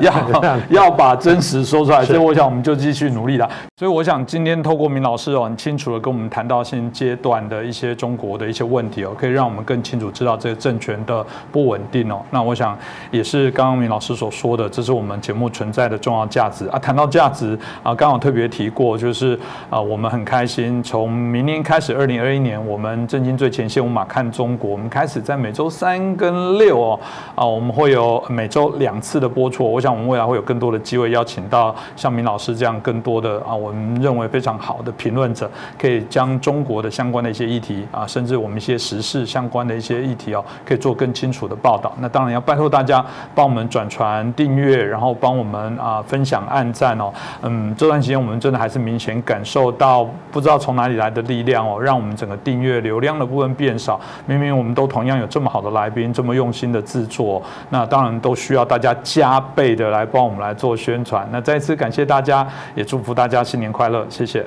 [0.01, 3.47] 要 要把真实说出来，所以我想我们就继续努力了。
[3.77, 12.19] 所以我想今天透过明老师哦，很清楚的跟我们谈到现阶段的一些中国的一些问题哦，可以让我们更清楚知道这个政权的不稳定哦。
[12.31, 12.75] 那我想
[13.11, 16.79] 也是刚刚明老师所说的，这是我们节目存在的重要价值啊。
[16.79, 26.99] 谈到价值啊，刚好特别提过，就是啊，我们很开心，从明年开始，二零二一年，我们震惊最前线，无马看中国，我们开始在每周三跟六哦。
[27.35, 29.69] 啊，我们会有每周两次的播出。
[29.69, 41.93] 我想我们未来会有更多的机会邀请到像明老师这样更多的啊，我们认为非常好的评论者，可以将中国的相关的一些议题啊，甚至我们一些时事相关的一些议题哦，可以做更清楚的报道。
[41.99, 47.11] 那当然要拜托大家帮我们转传、订阅，然后帮我们啊分享、按赞哦。
[47.41, 53.99] 嗯，这段时间我们真的还是明显感受到不知道从哪里来的力量哦，让我们整个订阅流量的部分变少。
[54.25, 57.41] 明明我们都同样有这么好的来宾，这么用心的制作。
[57.71, 61.27] 那当然都需要大家加倍的来帮我们来做宣传。
[61.31, 64.45] 那再次感谢大家，也祝福大家新年快乐，谢谢。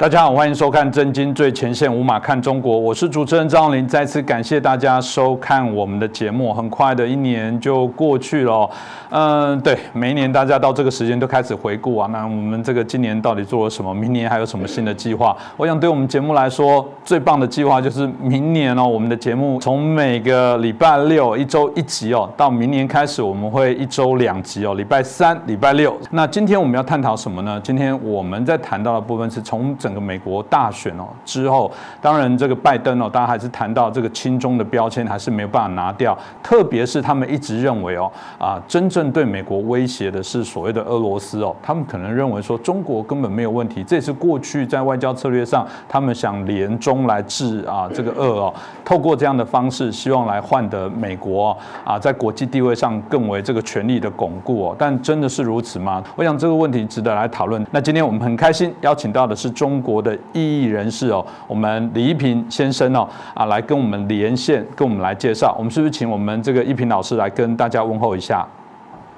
[0.00, 3.86] 大家好，欢迎收看《真金最前线》，无马看中国，我是主持人张林。
[3.86, 6.54] 再次感谢大家收看我们的节目。
[6.54, 8.70] 很快的一年就过去了，
[9.10, 12.08] 嗯，对，每一年大家到这个时间都开始回顾啊。
[12.10, 13.92] 那我们这个今年到底做了什么？
[13.92, 15.36] 明年还有什么新的计划？
[15.58, 25.94] 我想对我们节目来说，最棒的计划就是明年哦，我们的节目从每个礼拜六一周一集哦，到明年开始我们会一周两集哦，礼拜三、礼拜六。
[26.10, 27.60] 那今天我们要探讨什么呢？
[27.62, 29.89] 今天我们在谈到的部分是从整。
[29.90, 31.68] 整个美国大选哦之后，
[32.00, 56.00] 当然这个拜登哦，大家还是谈到这个亲中的标签还是没有办法拿掉，特别是他们一直认为哦啊，真正对美国威胁的是所谓的俄罗斯哦，他们可能认为说中国根本没有问题，这也是过去在外交策略上他们想联中来治啊这个恶哦，透过这样的方式希望来换得美国啊在国际地位上更为这个权力的巩固哦，但真的是如此吗？
[56.14, 57.66] 我想这个问题值得来讨论。
[57.72, 59.79] 那今天我们很开心邀请到的是中。
[59.80, 65.54] 国的异议人士哦，我们李一平先生哦啊，来跟我们连线，跟我们来介绍。
[65.58, 68.46] 我们是不是请我们这个一平老师来跟大家问候一下？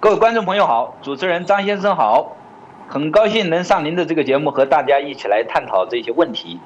[0.01, 2.33] 各位观众朋友好，主持人张先生好，
[2.89, 6.59] 很高兴能上您的这个节目，和大家一起来探讨这些问题。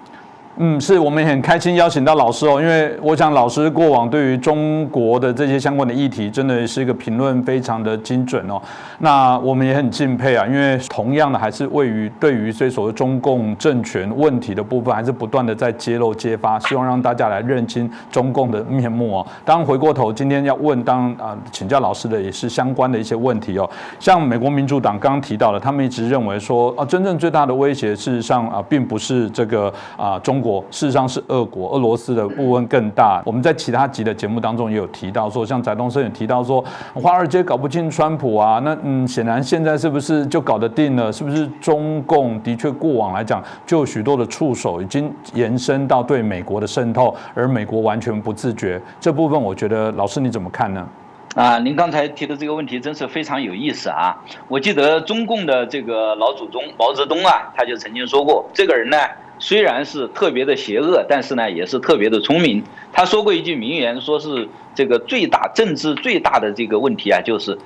[0.59, 8.59] 嗯，是我们很开心邀请到老师哦，因为我想老师过往对于中国的这些相关的议题，真的是一个评论非常的精准哦。
[9.01, 19.27] 那我们也很敬佩啊，因为同样的还是位于对于这所谓中共政权问题的部分，还是不断的在揭露揭发，希望让大家来认清中共的面目哦。
[19.45, 23.69] 当回过头，今天要问当啊请教老师的也是相关的一些问题哦。
[24.01, 30.43] 像美国民主党刚刚提到的，他们一直认为说啊，真正最大的威胁事实上啊，并不是这个啊中。
[30.47, 33.21] 国事实上是俄国，俄罗斯的部分更大。
[33.25, 41.13] 我们在其他集的节目当中也有提到说，像翟东升也提到说，华尔街搞不清川普啊，那嗯，显然现在是不是就搞得定了？
[41.13, 48.81] 是不是中共的确过往来讲，就许多的触手已经延伸到对美国的渗透，而美国完全不自觉。
[49.01, 50.87] 这部分我觉得老师你怎么看呢？
[51.35, 54.17] 啊，您刚才提的这个问题真是非常有意思啊！
[54.49, 58.97] 我记得中共的这个老祖宗毛泽东啊，他就曾经说过，这个人呢。
[59.39, 62.63] 虽然是特别的邪恶，但是呢，也是特别的聪明。
[62.93, 67.57] 他说过一句名言，说是这个最大政治最大的这个问题啊，就是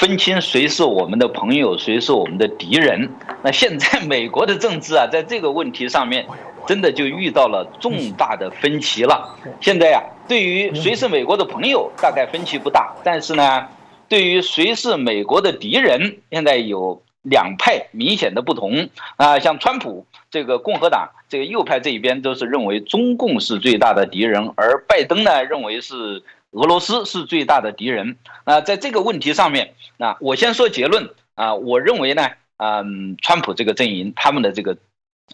[0.00, 3.08] 分清谁是我们的朋友，谁是我们的敌人。
[3.42, 6.26] 那现在美国的政治啊，在这个问题上面，
[6.66, 9.36] 真的就遇到了重大的分歧了。
[9.60, 13.68] 现在呀，对于谁是美国的朋友，大概分歧不大，但是呢，
[14.08, 17.02] 对于谁是美国的敌人，现在有。
[17.22, 28.16] 两派明显的不同啊，像川普这个共和党这个右派这一边都是认为中共是最大的敌人，而拜登呢认为是俄罗斯是最大的敌人。
[28.44, 34.76] 那在这个问题上面，那我先说结论啊，我认为呢，嗯，川普这个阵营他们的这个，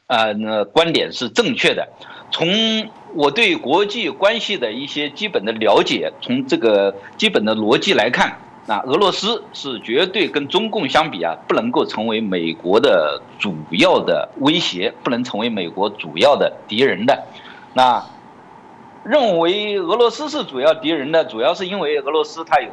[0.06, 1.88] 呃，观点是正确的。
[2.30, 17.24] 从我对国际关系的一些基本的了解，从这个基本的逻辑来看，那俄罗斯是绝对跟中共相比啊，不能够成为美国的主要的威胁，不能成为美国主要的敌人的。
[17.72, 18.04] 那
[19.04, 22.68] 认为俄罗斯是主要敌人的，主要是因为俄罗斯它有。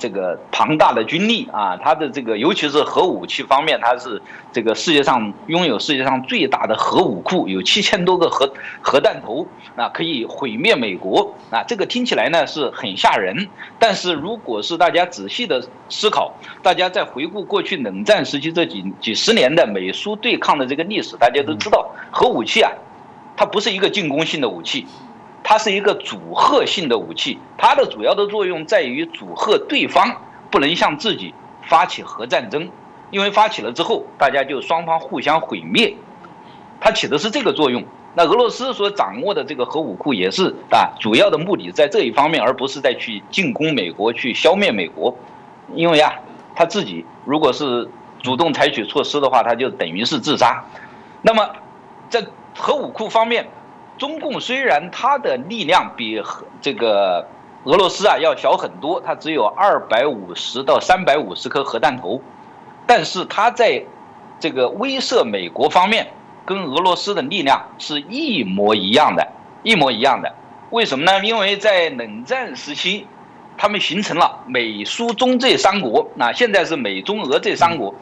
[0.00, 11.62] 这个庞大的军力啊，它的这个尤其是核武器方面，它是这个世界上拥有世界上最大的核武库，有七千多个核核弹头啊，可以毁灭美国啊。
[11.68, 13.46] 这个听起来呢是很吓人，
[13.78, 16.32] 但是如果是大家仔细的思考，
[16.62, 22.72] 大家在回顾过去冷战时期这几几十年的美苏对抗的这个历史，大家都知道，核武器啊，
[23.36, 24.86] 它不是一个进攻性的武器。
[25.42, 32.70] 它是一个阻吓性的武器，它的主要的作用在于阻吓对方不能向自己发起核战争，
[33.10, 35.94] 因为发起了之后，大家就双方互相毁灭，
[36.78, 37.82] 它起的是这个作用。
[38.14, 45.16] 那俄罗斯所掌握的这个核武库也是啊，主要的目的在这一方面，而不是在去进攻美国、去消灭美国，
[45.74, 46.12] 因为啊，
[46.54, 47.88] 他自己如果是
[48.22, 50.64] 主动采取措施的话，他就等于是自杀。
[51.22, 51.48] 那么
[52.08, 52.24] 在
[52.56, 53.48] 核武库方面。
[54.00, 56.22] 中共虽然它的力量比
[56.62, 57.28] 这个
[57.64, 62.22] 俄罗斯啊要小很多，它只有二百五十到三百五十颗核弹头，
[62.86, 63.84] 但是它在
[64.38, 66.14] 这个威慑美国方面，
[66.46, 69.28] 跟俄罗斯的力量是一模一样的，
[69.62, 70.34] 一模一样的。
[70.70, 71.22] 为什么呢？
[71.22, 73.06] 因为在冷战时期，
[73.58, 77.94] 他们形成了美苏中这三国，那现在是美中俄这三国，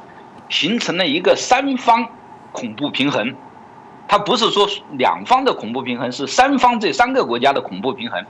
[0.49, 2.07] 形成了一个三方
[2.53, 3.35] 恐怖平衡。
[4.09, 8.25] 它不是说两方的恐怖平衡，是三方这三个国家的恐怖平衡。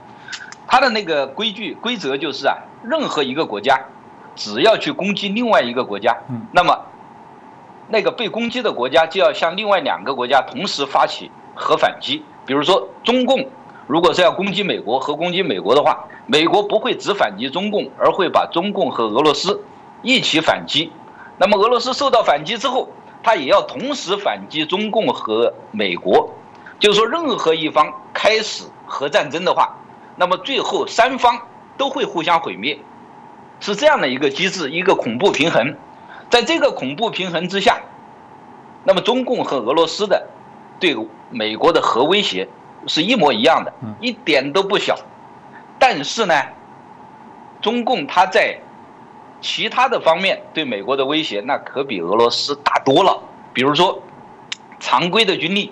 [0.67, 3.79] 它的那个规矩规则就是啊，任何一个国家
[4.35, 6.17] 只要去攻击另外一个国家，
[6.51, 6.77] 那么
[7.87, 12.23] 那个被攻击的国家就要向另外两个国家同时发起核反击。
[12.45, 13.47] 比如说中共
[13.87, 19.63] 如果是要攻击美国和攻击美国的话，美国不会只反击中共，而会把中共和俄罗斯
[20.01, 20.91] 一起反击。
[21.37, 22.89] 那么俄罗斯受到反击之后。
[23.21, 26.33] 他也要同时反击中共和美国，
[26.79, 29.75] 就是说，任何一方开始核战争的话，
[30.15, 31.39] 那么最后三方
[31.77, 32.79] 都会互相毁灭，
[33.59, 35.75] 是这样的一个机制，一个恐怖平衡。
[36.29, 37.81] 在这个恐怖平衡之下，
[38.83, 40.27] 那么中共和俄罗斯的
[40.79, 40.95] 对
[41.29, 42.47] 美国的核威胁
[42.87, 44.95] 是一模一样的，一点都不小。
[45.77, 46.33] 但是呢，
[47.61, 48.59] 中共他在。
[49.41, 53.17] 其他的方面对美国的威胁，那可比俄罗斯大多了。
[53.53, 54.01] 比如说，
[54.79, 55.71] 常规的军力，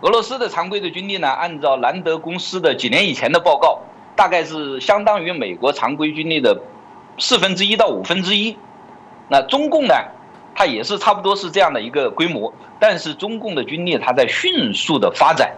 [0.00, 3.80] 俄罗斯的常规的军力呢，按照兰德公司的几年以前的报告，
[4.16, 6.60] 大概是相当于美国常规军力的
[7.18, 8.56] 四分之一到五分之一。
[9.28, 9.94] 那中共呢，
[10.54, 15.54] 它也是差不多是这样的一个规模，但是中共的军力它在迅速的发展。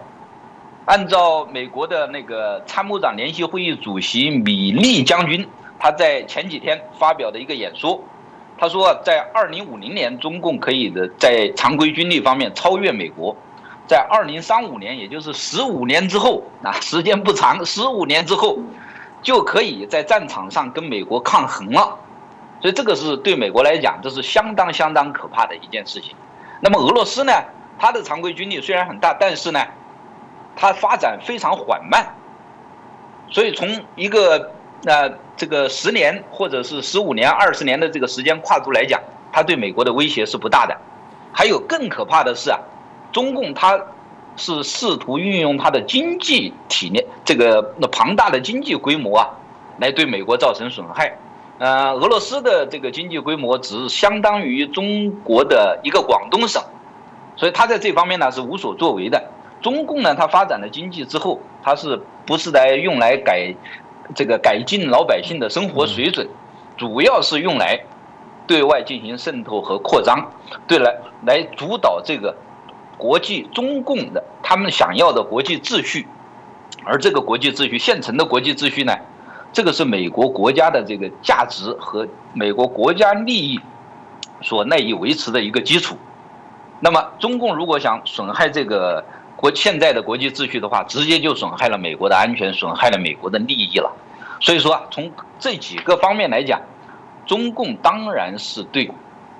[0.85, 5.47] 按照美国的那个参谋长联席会议主席米利将军。
[5.79, 8.01] 他在前几天发表的一个演说，
[8.57, 13.35] 他说，在二零五零年，中共可以的在常规军力方面超越美国，
[13.87, 18.57] 在二零三五年，也就是十五年之后，啊，时间不长，十五年之后，
[19.21, 21.99] 就可以在战场上跟美国抗衡了。
[22.59, 26.15] 所以这个是对美国来讲，这是相当相当可怕的一件事情。
[26.59, 27.31] 那么俄罗斯呢，
[27.77, 29.59] 它的常规军力虽然很大，但是呢，
[30.55, 32.15] 它发展非常缓慢。
[33.29, 34.53] 所以从一个
[34.87, 39.01] 那这个十年或者是十五年、二十年的这个时间跨度来讲，
[39.33, 40.77] 它对美国的威胁是不大的。
[41.33, 42.57] 还有更可怕的是啊，
[43.11, 43.77] 中共它
[44.37, 49.27] 是试图运用它的经济体量，这个那庞大的经济规模啊，
[49.77, 51.17] 来对美国造成损害。
[51.59, 56.63] 呃，俄罗斯的这个经济规模只是相当于中国的一个广东省，
[57.35, 59.21] 所以它在这方面呢是无所作为的。
[59.61, 63.53] 中共呢，它发展了经济之后，它是不是来用来改？
[64.15, 66.27] 这个改进老百姓的生活水准，
[66.77, 67.79] 主要是用来
[68.47, 70.31] 对外进行渗透和扩张，
[70.67, 72.35] 对来来主导这个
[72.97, 76.07] 国际中共的他们想要的国际秩序，
[76.85, 78.95] 而这个国际秩序现成的国际秩序呢，
[79.51, 83.59] 这个是美国国家的这个价值和美国国家利益
[84.41, 85.97] 所赖以维持的一个基础。
[86.79, 89.03] 那么，中共如果想损害这个。
[89.37, 93.95] 国现在的国际秩序的话，直接就损害了美国的安全，损害了美国的利益了。
[94.41, 95.09] 所以说，从
[95.39, 96.59] 这几个方面来讲，
[97.25, 98.91] 中共当然是对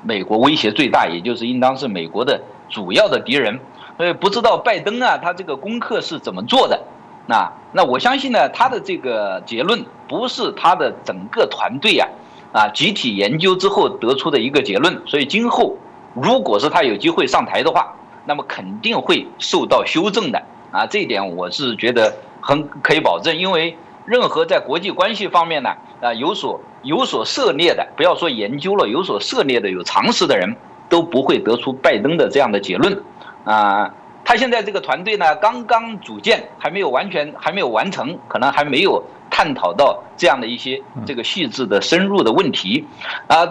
[0.03, 2.39] 美国威胁最大，也就是应当是美国的
[2.69, 3.59] 主要的敌人。
[3.97, 6.79] 所以不知道拜登啊，他这个功课是怎么做的？
[7.25, 12.07] 那那我相信呢，他的这个结论不是他的整个团队啊
[12.53, 15.75] 啊集体研究之后得出的一个结论，所以今后
[16.13, 17.95] 如果是他有机会上台的话，
[18.28, 20.43] 那么肯定会受到修正的。
[20.71, 23.75] 啊，这一点我是觉得很可以保证，因为
[24.05, 25.71] 任何在国际关系方面呢
[26.01, 30.55] 啊有所有所涉猎的，不要说研究了，有所涉猎的有常识的人
[30.89, 33.01] 都不会得出拜登的这样的结论。
[33.45, 33.91] 啊。
[34.25, 42.86] 他现在这个团队呢，刚刚组建，还没有完全，还没有完成，可能还没有探讨到这样的一些这个细致的深入的问题，
[43.28, 43.47] 啊，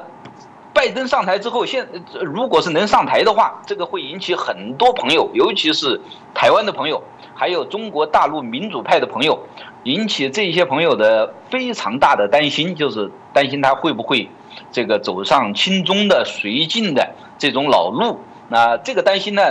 [0.77, 1.89] 拜登上台之后，现
[2.21, 5.99] 如果是能上台的话，这个会引起很多朋友，尤其是
[6.35, 7.03] 台湾的朋友，
[7.35, 9.39] 还有中国大陆民主派的朋友，
[9.85, 14.29] 引起这些朋友的非常大的担心，就是担心他会不会
[14.71, 18.21] 这个走上亲中的绥靖的这种老路，
[18.51, 19.43] 那这个担心呢？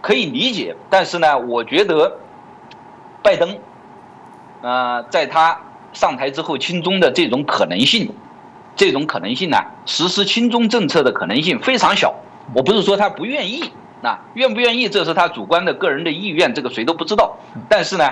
[0.00, 2.18] 可以理解，但是呢，我觉得，
[3.22, 3.58] 拜登，
[4.60, 5.58] 呃，在他
[5.94, 8.12] 上台之后亲中的这种可能性，
[8.76, 12.14] 这种可能性呢，实施亲中政策的可能性非常小。
[12.54, 13.70] 我不是说他不愿意，
[14.02, 17.36] 那愿不愿意，这是他主观的个人的意愿，这个谁都不知道。
[17.68, 18.04] 但是呢，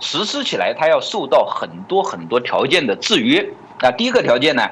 [0.00, 3.48] 实施起来他要受到很多很多条件的制约。
[3.80, 4.68] 那第一个条件呢，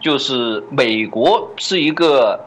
[0.00, 2.46] 就是美国是一个。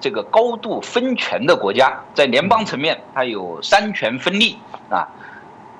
[0.00, 4.58] 这个高度分权的国家，在联邦层面，它有三权分立
[4.90, 5.08] 啊，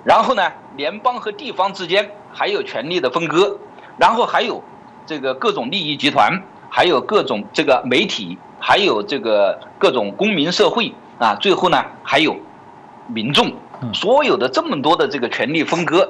[0.03, 3.59] 然后呢，联邦和地方之间还有权力的分割，
[3.99, 4.63] 然后还有
[5.07, 12.37] 这个各种利益集团，还有各种这个媒体，还有这个各种公民社会啊，最后呢，还有
[13.09, 13.53] 民众，
[13.93, 16.09] 所有的这么多的这个权力分割，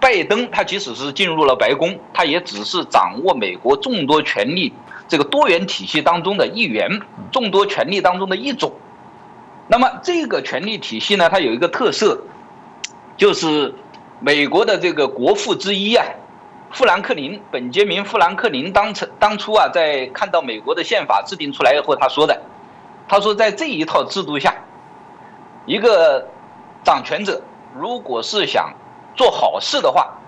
[0.00, 4.72] 拜登他即使是进入了白宫，他也只是掌握美国众多权力。
[5.06, 7.00] 这个多元体系当中的一员，
[7.30, 8.72] 众多权力当中的一种。
[9.68, 12.22] 那么这个权力体系呢，它有一个特色，
[13.16, 13.74] 就是
[14.20, 16.06] 美国的这个国父之一啊，
[16.74, 22.42] 富兰克林，本杰明·富兰克林当成当初啊，在看到美国的宪法制定出来以后，他说的，
[23.06, 24.52] 他说在这一套制度下，
[25.66, 26.26] 一个
[26.82, 27.40] 掌权者
[27.76, 28.74] 如果是想
[29.14, 30.18] 做好事的话，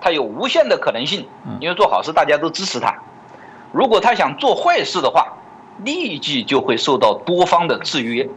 [0.00, 1.28] 他有无限的可能性，
[1.60, 2.92] 因为做好事大家都支持他。
[3.70, 5.34] 如果他想做坏事的话，
[5.84, 8.28] 立即就会受到多方的制约，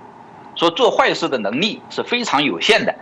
[0.53, 2.93] 说做坏事的能力是非常有限的，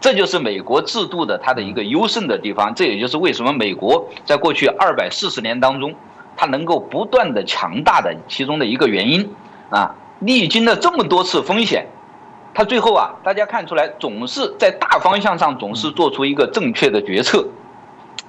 [0.00, 2.74] 这就是美国制度的它的一个优胜的地方。
[2.74, 5.94] 这也就是为什么美国在过去二百四十年当中，
[6.36, 9.30] 它能够不断的强大的其中的一个原因
[9.68, 11.86] 啊，历经了这么多次风险，
[12.54, 17.46] 它最后啊，大家看出来总是在大方向上总是做出一个正确的决策。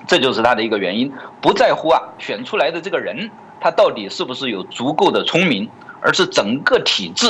[0.08, 3.30] 这就是他的一个原因，不在乎啊选出来的这个人
[3.62, 5.70] 他到底是不是有足够的聪明，
[6.02, 7.28] 而是整个体制，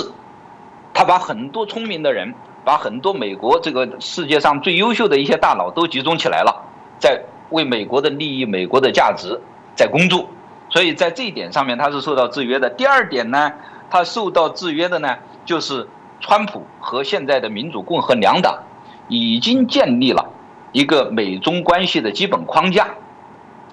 [0.94, 2.34] 他把很多聪明的人，
[2.64, 6.64] 把很多美国这个世界上最优秀的一些大佬都集中起来了，
[7.00, 9.40] 在为美国的利益、美国的价值
[9.76, 10.30] 在工作，
[10.70, 12.70] 所以在这一点上面他是受到制约的。
[12.70, 13.52] 第二点呢，
[13.90, 15.88] 他受到制约的呢，就是
[16.20, 18.64] 川普和现在的民主共和两党
[19.08, 20.30] 已经建立了。
[20.74, 22.88] 一个美中关系的基本框架，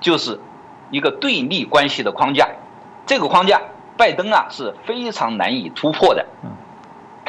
[0.00, 0.40] 就是
[0.90, 2.48] 一个对立关系的框架。
[3.06, 3.60] 这个框架，
[3.96, 6.26] 拜登啊是非常难以突破的。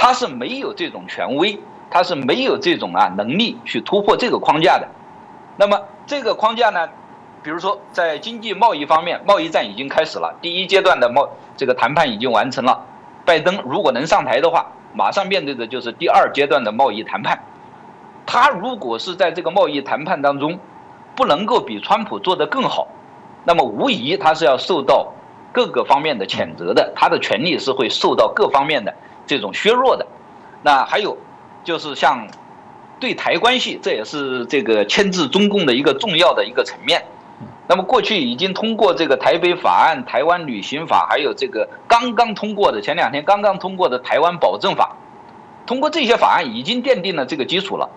[0.01, 1.59] 他是没有这种权威，
[1.91, 4.87] 他是没有这种啊能力去突破这个框架的。
[5.57, 5.77] 那么
[6.07, 6.87] 这个框架呢，
[7.43, 11.27] 比如说在经济贸易方面，贸易战已经开始了，第一阶段的贸
[11.57, 12.85] 这个谈判已经完成了。
[13.25, 17.37] 拜登如果能上台的话，马上面对的就是第二阶段的贸易谈判。
[18.25, 20.57] 他如果是在这个贸易谈判当中，
[21.13, 22.87] 不能够比川普做得更好，
[23.43, 25.11] 那么无疑他是要受到
[25.51, 28.95] 各个方面的谴责的，他的权利是会受到各方面的
[29.29, 30.07] 这种削弱的。
[30.63, 31.15] 那还有
[31.63, 32.27] 就是像
[32.99, 37.05] 对台关系，这也是这个牵制中共的一个重要的一个层面。
[37.67, 44.97] 那么过去已经通过这个台北法案、台湾旅行法，还有这个刚刚通过的前两天刚刚通过的台湾保证法，
[45.67, 47.87] 通过这些法案已经奠定了这个基础了。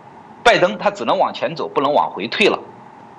[0.44, 2.58] 拜登他只能往前走，不能往回退了。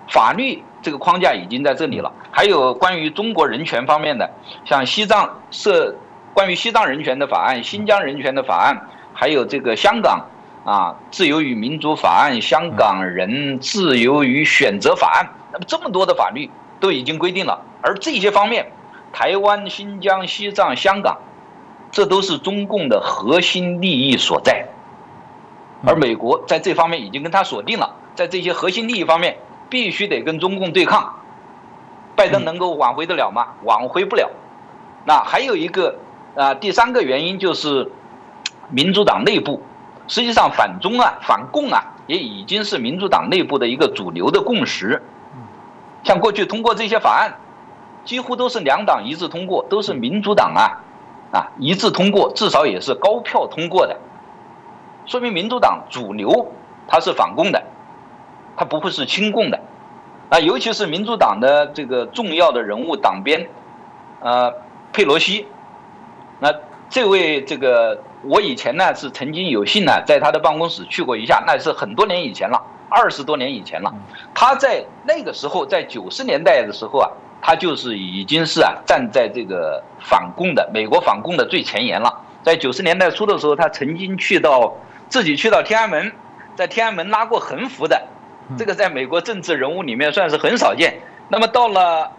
[0.10, 2.12] 法律这个框架已经在这里了。
[2.30, 4.30] 还有关于中国人权方面的，
[4.64, 5.96] 像西藏设
[6.34, 10.26] 关于西藏人权的法案、新疆人权的法案，还有这个香港
[10.66, 15.30] 啊自由与民主法案、香港人自由与选择法案。
[15.52, 18.72] 那么这么多的法律都已经规定了，而这些方面，
[19.12, 21.20] 台湾、新疆、西藏、香港，
[21.92, 24.66] 这都是中共的核心利益所在。
[25.86, 29.38] 而美国在这方面已经跟他锁定了，在这些核心利益方面，
[29.70, 31.20] 必须得跟中共对抗。
[32.16, 33.50] 拜登能够挽回得了吗？
[33.64, 34.32] 挽回不了。
[35.06, 36.00] 那还有一个
[36.36, 37.92] 啊，第三个原因就是，
[38.70, 39.62] 民主党内部，
[40.08, 45.04] 实际上反中啊、反共啊，也已经是民主党内部的一个主流的共识。
[46.04, 47.36] 像过去通过这些法案，
[48.04, 50.82] 几乎都是两党一致通过，都是民主党啊
[51.32, 53.96] 啊一致通过，至少也是高票通过的，
[55.06, 56.52] 说明民主党主流
[56.88, 57.64] 它是反共的，
[58.58, 59.60] 它不会是亲共的。
[60.30, 63.48] 啊，尤其是民主党的这个重要的人物党鞭，
[64.20, 64.52] 呃，
[64.92, 65.46] 佩洛西，
[66.40, 66.54] 那
[66.90, 73.94] 这位这个我以前呢是曾经有幸呢在他的办公室去过一下，那是很多年以前了，二十多年以前了。
[74.34, 77.10] 他在那个时候，在九十年代的时候啊，
[77.42, 82.22] 他就是已经是啊站在这个反共的美国反共的最前沿了。
[82.44, 84.76] 在九十年代初的时候，他曾经去到
[85.08, 86.12] 自己去到天安门，
[86.56, 88.02] 在天安门拉过横幅的。
[88.58, 91.00] 这个在美国政治人物里面算是很少见。
[91.30, 92.12] 那么到了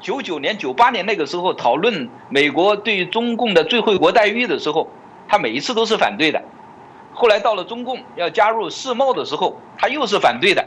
[0.00, 4.88] 九九年、九八年那个时候，讨论美国对中共的最惠国待遇的时候，
[5.28, 6.42] 他每一次都是反对的。
[7.12, 10.64] 后来到了中共要加入世贸的时候，他又是反对的。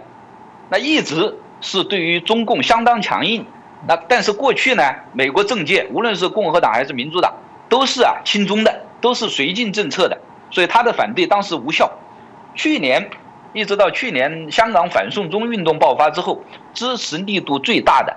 [0.69, 3.45] 那一直是对于中共相当强硬。
[3.87, 7.33] 那但是过去呢，美国政界无论是共和党还是民主党，
[7.69, 10.19] 都是啊亲中的，都是绥靖政策的，
[10.49, 11.91] 所以他的反对当时无效。
[12.55, 13.09] 去年。
[13.53, 16.41] 一直到去年香港反送中运动爆发之后，
[16.73, 18.15] 支持力度最大的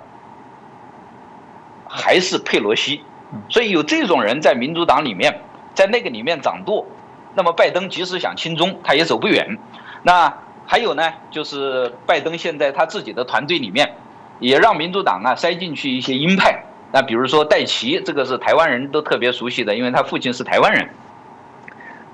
[1.95, 3.01] 还是佩洛西，
[3.49, 5.41] 所以有这种人在民主党里面，
[5.73, 6.85] 在那个里面掌舵，
[7.33, 9.57] 那么拜登即使想亲中，他也走不远。
[10.03, 10.31] 那
[10.67, 13.95] 还有呢，就是拜登现在他自己的团队里面，
[14.39, 16.63] 也让民主党啊塞进去一些鹰派。
[16.91, 20.89] 那比如说戴奇，这个是台湾人都特别熟悉的，因为他父亲是台湾人，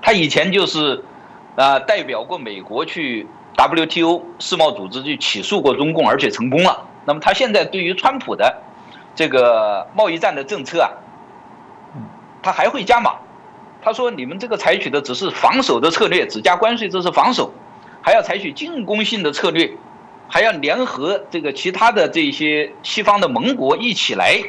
[0.00, 1.04] 他以前就是。
[1.54, 3.26] 啊，代表过美国去
[3.58, 6.88] WTO 世贸组织去起诉过中共，而且成功了。
[7.04, 8.62] 那么他现在对于川普的
[9.14, 10.90] 这个贸易战的政策啊，
[12.42, 13.12] 他还会加码。
[13.82, 17.52] 他说：“你们这个采取的只是防守的策略，只加关税这是防守，
[18.00, 19.72] 还要采取进攻性的策略，
[20.28, 24.40] 还要联合这个其他的这些西方的盟国一起来。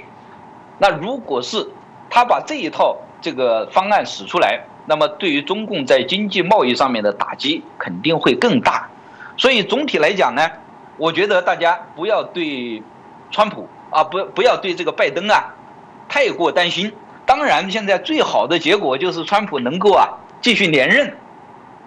[0.77, 1.67] 那如果是
[2.09, 8.89] 他把这一套这个方案使出来。”那么，对于中共在经济贸易上面的打击肯定会更大，
[9.37, 10.45] 所以总体来讲呢，
[10.97, 12.83] 我觉得大家不要对
[13.31, 15.53] 川普啊，不不要对这个拜登啊
[16.09, 16.91] 太过担心。
[17.25, 20.09] 当然，现在最好的结果就是川普能够啊
[20.41, 21.15] 继续连任，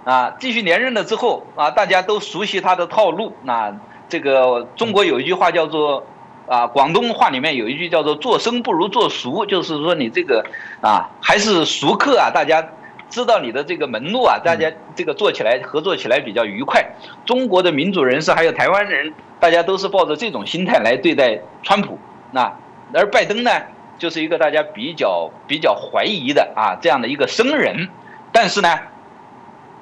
[0.04, 3.34] 啊继续连任了之后啊，大家都熟悉他的套路。
[3.42, 3.74] 那
[4.08, 6.06] 这个中国有一句话叫做。
[6.48, 10.46] 啊，广东话里面有一句叫做“做生不如做熟”，就是说你这个
[10.80, 12.64] 啊还是熟客啊，大家
[13.08, 16.84] 知道你的这个门路啊，大家这个做起来合作起来比较愉快。
[17.24, 21.98] 中国的民主人士还有台湾人，大家都是抱着这种心态来对待川普。
[22.32, 22.52] 那
[22.92, 23.50] 而拜登呢，
[23.98, 27.88] 就是一个大家比较比较怀疑的啊这样的一个生人。
[28.32, 28.68] 但是呢，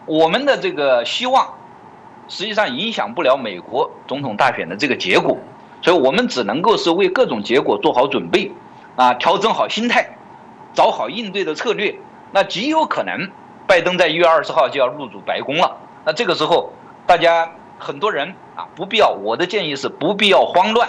[0.06, 1.54] 我们的这个希望
[2.28, 5.38] 实际上影响不了美国总统大选的这个结果。
[5.82, 8.50] 所以我们只能够是为各种结果做好准备，
[8.96, 10.16] 啊，调整好心态，
[10.72, 11.94] 找好应对的策略。
[12.34, 13.30] 那极有可能，
[13.64, 15.76] 拜登在一月二十号就要入主白宫了。
[16.04, 16.72] 那这个时候，
[17.06, 19.10] 大家很多人啊，不必要。
[19.10, 20.88] 我的建议是不必要慌乱，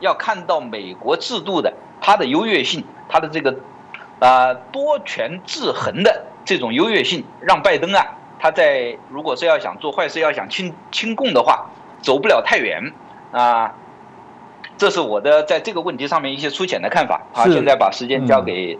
[0.00, 3.54] 要看到美国制度的它的优越性，它的这个
[4.18, 8.02] 啊多权制衡的这种优越性，让拜登啊，
[8.38, 11.66] 他在如果是要想做坏事，要想亲亲共的话，
[12.00, 12.94] 走不了太远
[13.30, 13.74] 啊。
[14.78, 17.20] 这是我的在这个问题上面一些粗浅的看法。
[17.34, 18.78] 啊，现在把时间交给。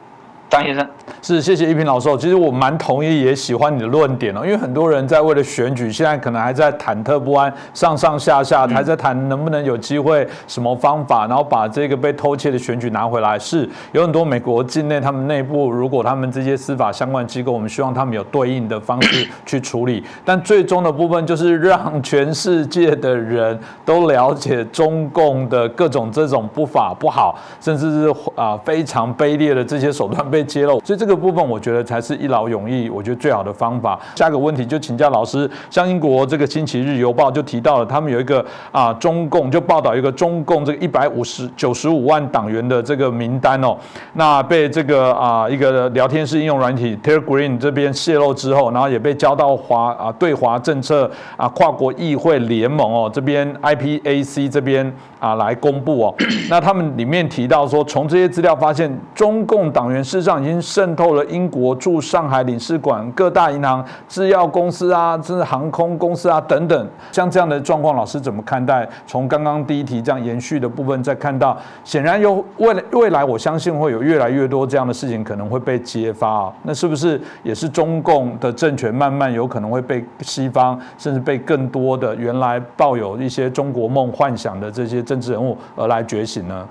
[0.53, 0.87] 张先生
[1.23, 2.15] 是谢谢一平老师。
[2.19, 4.43] 其实我蛮同意，也喜欢你的论点哦。
[4.45, 13.39] 因为很多人在为了选举，现在可能还在忐忑不安，上上下下还在谈能不能有机会，什么方法，然后把这个被偷窃的选举拿回来。
[13.39, 20.05] 是有很多美国境内他们内部，如果他们这些司法相关机构，我们希望他们有对应的方式 去处理。
[20.23, 30.42] 但最终的部分就是让全世界的人都了解中共的各种这种不法不好，甚至是啊非常卑劣的这些手段被。
[30.45, 33.99] 揭露，所以这个部分我觉得才是一劳永逸，我觉得最好的方法。
[34.17, 43.77] 下一个问题就请教老师，像英国这个星期日邮报就提到了，他们有一个啊中共就报道一个中共这个一百五十九十五万党员的这个名单哦，
[44.15, 56.15] 那被这个啊一个聊天室应用软体 Telegram 这边泄露之后，然后也被交到华啊对华政策啊跨国议会联盟哦这边 IPAC 这边啊来公布哦，
[56.51, 60.32] 那他们里面提到说，从这些资料发现，中共党员事实上。
[60.41, 61.13] 已经渗透。
[61.13, 68.89] 了英国驻上海领事馆、各大银行、制药公司啊，甚至航空公司啊等等，像这样的状况，老师怎么看待？
[69.07, 76.53] 从刚刚第一题这样延续的部分，再看到，显然有未来未来，我相信会有越来越多这样的事情可能会被揭发啊。
[76.63, 86.67] 那是不是也是中共的政权慢慢有可能会被西方，甚至被更多的原来抱有一些中国梦幻想的这些政治人物而来觉醒呢？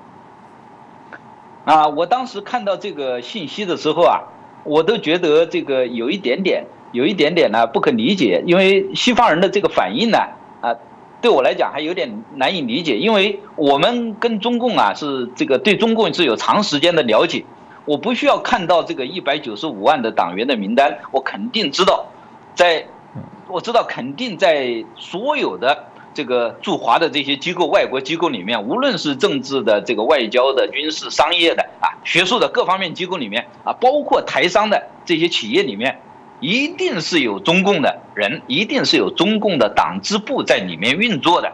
[1.63, 4.21] 啊，我当时看到这个信息的时候啊，
[4.63, 10.17] 我都觉得这个有一点点，有一点点呢不可理解，因为西方人的这个反应呢，
[10.61, 10.75] 啊，
[11.21, 17.45] 对我来讲还有点难以理解，因为我们跟中共啊是这个对中共是有长时间的了解，
[17.85, 22.07] 我不需要看到这个一百九十五万的党员的名单，我肯定知道，
[22.55, 22.87] 在，
[23.47, 25.90] 我知道肯定在所有的。
[26.13, 36.01] 这个驻华的这些机构、外国机构里面，无论是政治的、这个外交的、军事、商业的啊、学术的各方面机构里面啊，包括台商的这些企业里面，
[36.41, 41.49] 一定是有中共的人，一定是有中共的党支部在里面运作的。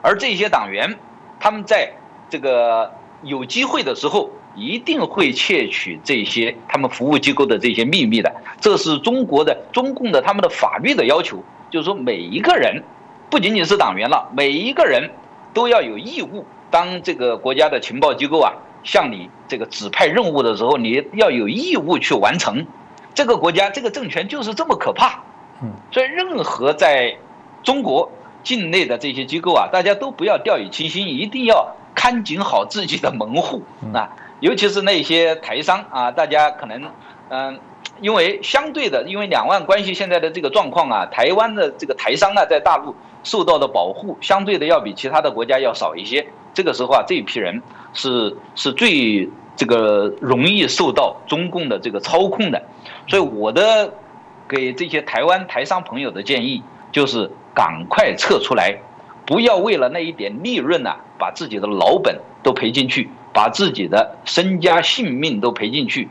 [0.00, 0.96] 而这些党员，
[1.38, 1.92] 他们在
[2.30, 2.90] 这个
[3.22, 8.34] 有机会的时候，一定会窃取这些他们服务机构的这些秘密的。
[8.60, 12.82] 这是中国的中共的他们的法律的要求，就是说每一个人。
[13.30, 15.10] 不仅仅是党员了，每一个人
[15.52, 16.46] 都要有义务。
[16.70, 18.52] 当这个国家的情报机构啊
[18.82, 22.66] 向你这个指派任务的时候，你要有义务去完成。
[23.14, 25.22] 这个国家这个政权就是这么可怕。
[25.62, 27.16] 嗯，所以任何在
[27.62, 28.10] 中国
[28.42, 33.62] 境内的这些机构啊，大家都不要掉以轻心，一定要看紧好自己的门户
[33.92, 34.10] 啊，
[34.40, 36.90] 尤其是那些台商啊，大家可能
[37.28, 37.60] 嗯。
[38.00, 42.92] 因为相对的，因为两岸关系现在的这个状况啊，台湾的这个台商啊，在大陆
[43.24, 46.24] 受到的保护，相对的要比其他的国家要少一些。
[46.52, 47.60] 这个时候啊，这一批人
[47.92, 52.62] 是是最这个容易受到中共的这个操控的。
[53.08, 53.92] 所以我的
[54.46, 56.62] 给这些台湾台商朋友的建议
[56.92, 58.78] 就是，赶快撤出来，
[59.26, 66.08] 不要为了那一点利润呐，把自己的老本都赔进去，把自己的身家性命都赔进去。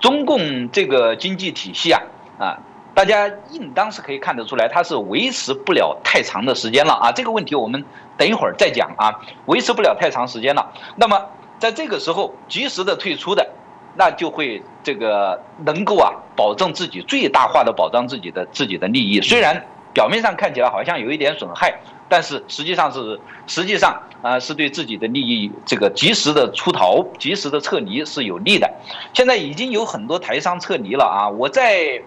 [0.00, 2.02] 中共这个经济体系啊，
[2.38, 2.58] 啊，
[2.94, 7.12] 大家应当是可以看得出来，它是维持不了太长的时间了啊。
[7.12, 7.84] 这个问题我们
[8.16, 10.72] 等一会儿再讲啊，维持不了太长时间了。
[10.96, 11.20] 那么
[11.58, 13.50] 在这个时候及时的退出的，
[13.96, 19.20] 那就会这个能够啊，保证自己最大化的保障自己的自己的利益。
[19.20, 21.74] 虽然表面上看起来好像有一点损害。
[22.06, 28.70] 但是实际上是，实际上啊是对自己的利益这个及时的出逃、及时的撤离是有利的。
[29.14, 31.28] 现在已经有很多台商撤离了啊！
[31.30, 32.02] 我在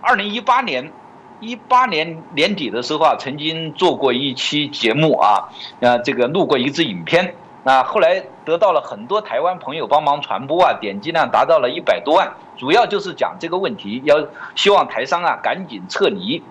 [0.00, 0.92] 二零一八年
[1.40, 5.48] 一八年年底的时候啊，曾经做过一期节目啊，
[5.80, 7.34] 呃，这个录过一支影片
[7.64, 16.42] 啊，后来得到了很多台湾朋友帮忙传播啊，点击量达到了一百多万，主要就是讲这个问题，要希望台商啊赶紧撤离。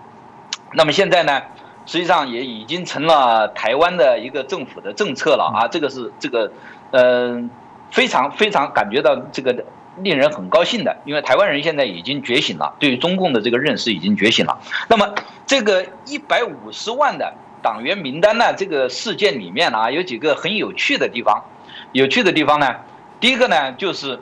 [0.74, 1.42] 那么现在呢？
[1.90, 6.52] 实际上也已经成了台湾的一个政府的政策了啊，这个是这个，
[6.92, 7.50] 嗯，
[7.92, 9.64] 非常非常感觉到这个
[10.02, 14.60] 令人很高兴的，因为台湾人现在已经觉醒了，对于中共的这个认识已经觉醒了。
[14.90, 15.14] 那么
[15.46, 21.44] 这个一百五十万的党员名单呢，这个事件里面啊，有几个很有趣的地方，
[21.92, 22.76] 有趣的地方呢，
[23.20, 24.20] 第一个呢就是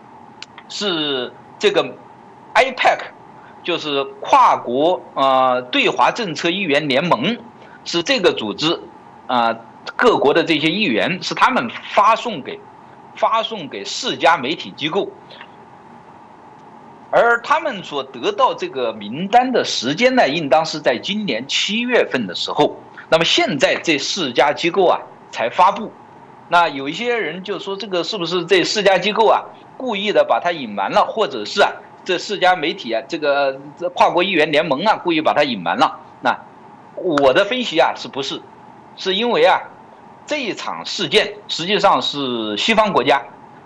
[0.68, 1.84] 是这个
[2.54, 2.98] IPAC。
[3.64, 7.36] 就是跨国呃对华政策议员联盟，
[7.84, 8.80] 是这个组织，
[9.26, 9.54] 啊
[9.94, 12.58] 各国的这些议员是他们发送给，
[13.18, 15.10] 发送给四家媒体机构，
[17.10, 22.76] 而他们所得到这个名单的时间呢，应当是在今年七月份的时候。
[23.10, 25.00] 那么现在这四家机构啊
[25.30, 25.90] 才发布，
[26.48, 29.42] 那有一些人就说这个是不是这四家机构啊
[29.76, 31.72] 故意的把它隐瞒了，或者是啊？
[32.04, 33.58] 这四家媒体啊，这个
[33.94, 36.00] 跨国议员联盟啊，故意把它隐瞒了。
[36.22, 36.38] 那
[36.94, 38.40] 我的分析啊，是不是？
[38.96, 39.60] 是因为啊，
[40.28, 43.22] 这一场事件实际上是西方国家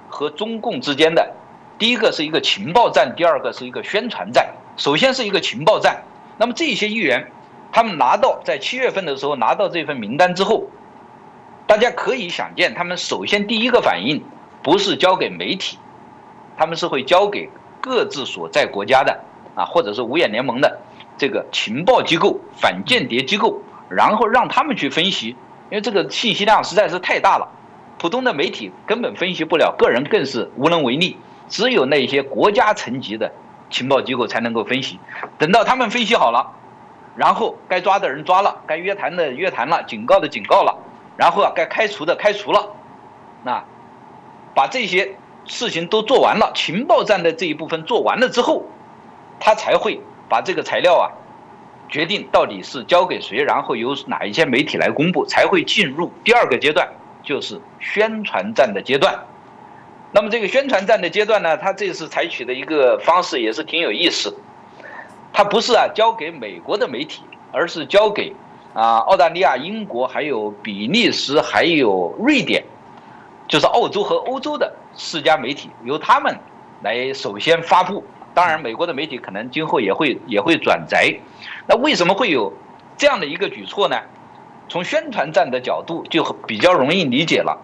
[0.08, 1.34] 和中共之间的，
[1.76, 4.54] 第一个是一个情报战，第二个是一个宣传战。
[4.76, 6.04] 首先是一个情报战。
[6.38, 7.32] 那么这些议员，
[7.72, 10.68] 他们拿到在七月份的时候拿到这份名单之后，
[11.66, 14.22] 大家可以想见，他们首先第一个反应
[14.62, 15.78] 不是交给媒体，
[16.56, 17.50] 他们是会交给。
[17.80, 19.24] 各自所在国家的
[19.56, 20.78] 啊，或者是五眼联盟的
[21.18, 25.34] 这个情报机构、反间谍机构，然后让他们去分析，
[25.72, 27.48] 因为这个信息量实在是太大了，
[27.98, 31.16] 普通的媒体根本分析不了，个人更是无能为力，
[31.48, 33.32] 只有那些国家层级的
[33.70, 35.00] 情报机构才能够分析。
[35.38, 36.52] 等到他们分析好了，
[37.16, 40.76] 然后该抓的人抓了，该约谈的约谈了，警告的警告了，
[41.16, 42.68] 然后啊，该开除的开除了，
[43.42, 43.64] 那
[44.54, 45.16] 把这些。
[45.44, 48.64] 事情都做完了，情报站的这一部分做完了之后，
[49.40, 51.10] 他才会把这个材料啊，
[51.92, 56.88] 决定到底是交给谁，然后由哪一些媒体来公布，才会进入第二个阶段，
[57.22, 59.14] 就是宣传战的阶段。
[60.10, 64.34] 那么这个宣传战的阶段呢，他这次采取的一个方式也是挺有意思，
[65.34, 67.22] 他不是啊交给美国的媒体，
[67.52, 68.34] 而是交给
[68.72, 72.64] 啊澳大利亚、英国、还有比利时、还有瑞典，
[73.46, 76.34] 就是澳洲和欧洲的四家媒体，由他们
[76.80, 78.02] 来首先发布。
[78.34, 81.14] 当然，美国的媒体可能今后也会也会转载。
[81.66, 82.52] 那为什么会有
[82.96, 83.96] 这样的一个举措呢？
[84.68, 87.58] 从宣传战的角度就比较容易理解了，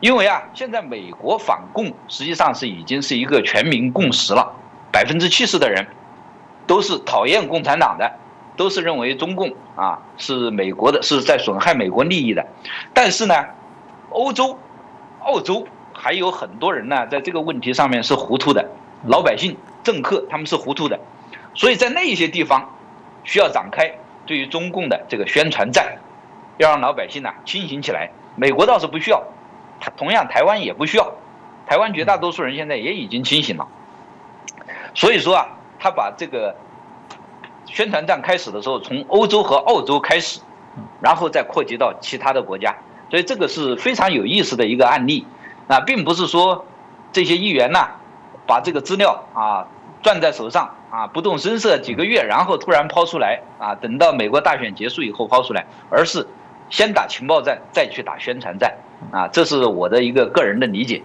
[0.00, 4.54] 因为啊，现在美国反共实际上是已经是一个全民共识了，
[4.90, 5.86] 百分之七十的人
[6.66, 8.10] 都是讨厌共产党的，
[8.56, 12.46] 都是认为中共啊是美国的，是在损害美国利益的。
[12.94, 13.34] 但是呢，
[14.10, 14.58] 欧洲、
[15.20, 18.70] 澳洲还有很多人呢，在这个问题上面是糊涂的，
[19.06, 19.56] 老百姓。
[19.82, 20.98] 政客他们是糊涂的，
[21.54, 22.74] 所以在那些地方
[23.24, 23.90] 需要展开
[24.26, 25.98] 对于中共的这个宣传战，
[26.58, 28.10] 要让老百姓呢清醒起来。
[28.36, 29.22] 美国倒是不需要，
[29.96, 31.12] 同样台湾也不需要，
[31.66, 33.66] 台湾绝大多数人现在也已经清醒了。
[34.94, 35.48] 所以说啊，
[35.78, 36.54] 他把这个
[37.66, 40.40] 宣传战开始的时候，从欧洲和澳洲开始，
[41.00, 42.76] 然后再扩及到其他的国家，
[43.10, 45.26] 所以这个是非常有意思的一个案例
[45.68, 46.64] 啊，并不是说
[47.12, 47.88] 这些议员呐
[48.46, 49.66] 把这个资料啊。
[50.04, 56.28] 攥在手上啊，不动声色几个月，然后突然抛出来啊，等到美国大选结束以后抛出来，而是
[56.68, 58.74] 先打情报战，再去打宣传战
[59.10, 61.02] 啊，这是我的一个个人的理解。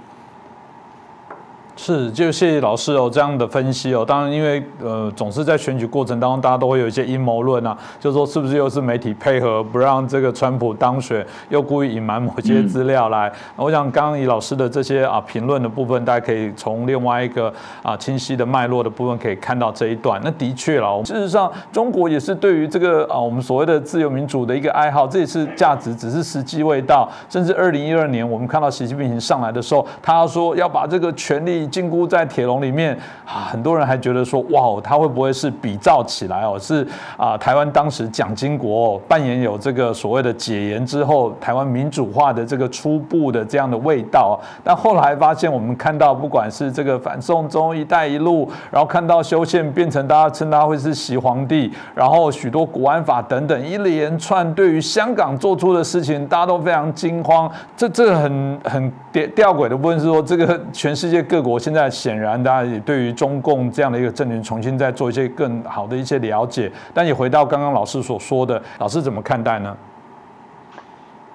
[1.81, 4.03] 是，就谢谢老师哦这样的分析哦。
[4.05, 13.31] 当然，因为呃总是在选举过程当中，大家都会有一些阴谋论啊，就说是不是又是媒体配合不让这个川普当选，又故意隐瞒某些资料来。
[13.55, 17.51] 我想刚刚以老师的这些啊评论的部分，大家可以从另外一个
[17.81, 20.19] 啊清晰的脉络的部分可以看到这一段。
[20.21, 27.09] 那的确了，事实上中国也是对于这个啊我们所谓的自由民主的一个爱好，这也是价值，只是时机未到。
[27.29, 31.68] 甚至二零一二年我们看到习近平上来的时候，他说要把这个权力。
[31.69, 36.57] 禁锢在铁笼里面啊，很多人还觉得说，哇，他会不会是比照起来哦？
[36.59, 36.85] 是
[37.17, 44.39] 啊，台湾当时蒋经国扮演有这个所谓的解严之后台湾民主化的这个初步的这样的味道。
[44.63, 57.49] 但后来发现，我们看到不管是这个反送中、一带一路，然后看到修宪变成大家称他会是习皇帝，然后许多国安法等等一连串对于香港做出的事情，大家都非常惊慌。
[57.77, 61.58] 这这很很吊吊诡的部分是说，这个全世界各国。
[61.59, 66.71] 现在显然，大家也对于中共这样的一个政权重新再做一些更好的一些了解。
[66.93, 69.75] 但也回到刚刚老师所说的，老师怎么看待呢？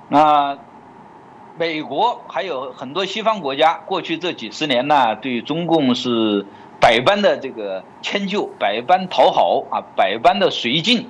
[0.08, 0.56] 那
[1.56, 6.44] 美国还有很多西方国家，过去这几十年呢，对中共是
[6.80, 11.08] 百般的这个迁就，百般讨好啊，百般的绥靖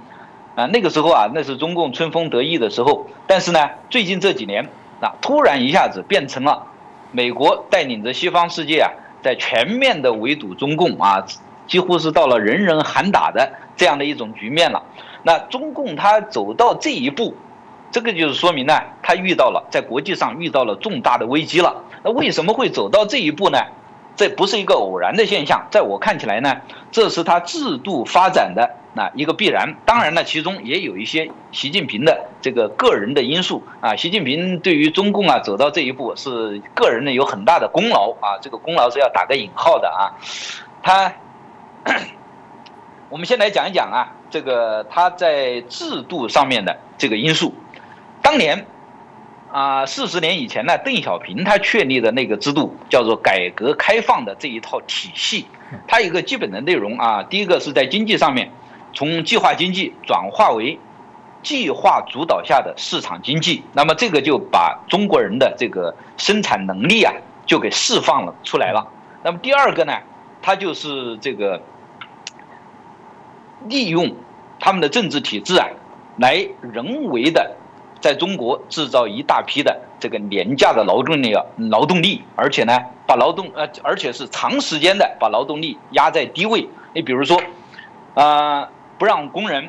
[0.55, 0.67] 啊。
[0.67, 3.07] 那个时候啊，那是中共春风得意的时候。
[3.27, 3.59] 但是呢，
[3.91, 4.65] 最近这几年
[5.01, 6.67] 啊，突然一下子变成了
[7.11, 8.91] 美国带领着西方世界啊。
[9.25, 11.25] 在全面的围堵中共啊，
[11.67, 14.83] 几乎是到了人人喊打的这样的一种局面了。
[15.23, 17.35] 那中共他走到这一步，
[17.91, 21.83] 这个就是说明呢，他遇到了在国际上遇到了重大的危机了。
[22.03, 23.59] 那为什么会走到这一步呢？
[24.15, 26.55] 这不是一个偶然的现象，在我看起来呢，
[26.93, 28.71] 这是他制度发展的。
[28.97, 33.97] 那一个必然，当然呢，其中也有一些习近平的这个个人的因素啊。
[33.97, 38.39] 习近平对于中共啊走到这一步，是个人呢有很大的功劳啊。
[38.41, 40.15] 这个功劳是要打个引号的啊。
[40.81, 41.13] 他，
[43.11, 47.53] 我们先来讲一讲啊，这个他在制度上面的这个因素。
[48.23, 48.65] 当年
[49.51, 55.47] 啊，四十年以前呢，邓小平他确立的那个制度叫做改革开放的这一套体系，
[55.89, 57.25] 它有一个基本的内容啊。
[57.25, 58.53] 第一个是在经济上面。
[58.95, 60.79] 从计划经济转化为
[61.43, 67.13] 计划主导下的市场经济，那么这个就把中国人的这个生产能力啊，
[67.45, 68.87] 就给释放了出来了。
[69.23, 69.93] 那么第二个呢，
[70.41, 71.61] 它就是这个
[73.69, 74.15] 利用
[74.59, 75.69] 他们的政治体制啊，
[76.17, 77.55] 来人为的
[78.01, 86.67] 在中国制造一大批的这个廉价的劳动力啊，劳动力，而且呢，把劳动呃，而且是长时间的把劳动力压在低位。
[86.95, 87.39] 你比如说，
[88.15, 88.71] 啊。
[89.05, 89.69] 不让工人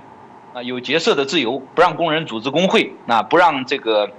[0.54, 4.10] 啊有结社的自由，不让工人组织工会，啊不让这个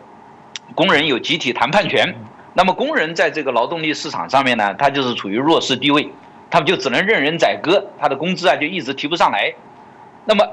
[0.75, 2.15] 工人有集体谈判权。
[2.53, 6.07] 那么工人在这个劳动力市场上面呢，他就是处于弱势地位，
[6.51, 9.51] 他们就只能任人宰割，他的工资啊就一直提不上来。
[10.27, 10.47] 那么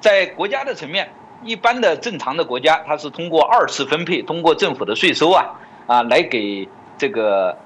[0.00, 1.08] 在国家的层面，
[1.44, 5.46] 一般的正常的国家，它是通过二次分配，通过政府的税收啊
[5.86, 7.56] 啊来给这个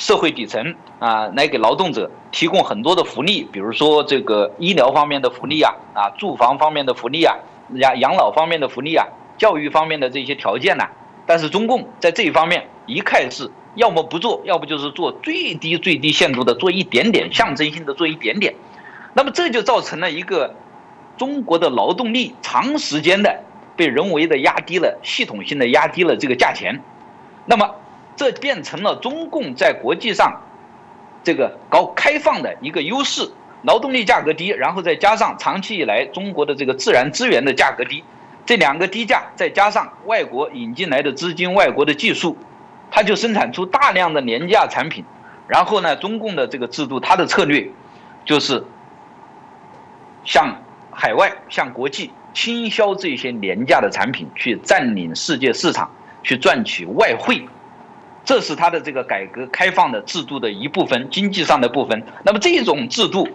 [0.00, 7.36] 社会底层啊，来给劳动者提供很多的福利，比如说这个医疗方面的福利啊，啊，住房方面的福利啊，
[7.74, 10.84] 养养老方面的福利啊，教育方面的这些条件呢。
[11.26, 18.54] 但是中共在这一方面一看是要么不做，要不就是做最低最低限度的做一点点，象征性的做一点点。
[19.12, 20.54] 那么这就造成了一个
[21.18, 23.44] 中国的劳动力长时间的
[23.76, 26.80] 被人为的压低了，系统性的压低了这个价钱。
[27.44, 27.74] 那么
[28.20, 30.42] 这变成了中共在国际上
[31.24, 33.30] 这个搞开放的一个优势，
[33.62, 38.04] 劳动力价格低，然后再加上长期以来中国的这个自然资源的价格低，
[38.44, 42.36] 这两个低价再加上外国引进来的资金、外国的技术，
[42.90, 45.02] 它就生产出大量的廉价产品。
[45.48, 47.70] 然后呢，中共的这个制度，它的策略
[48.26, 48.62] 就是
[50.26, 55.90] 向海外、向国际倾销这些廉价的产品，去占领世界市场，
[56.22, 57.48] 去赚取外汇。
[58.24, 62.02] 这是它的这个改革开放的制度的一部分，经济上的部分。
[62.24, 63.28] 那么这种制度，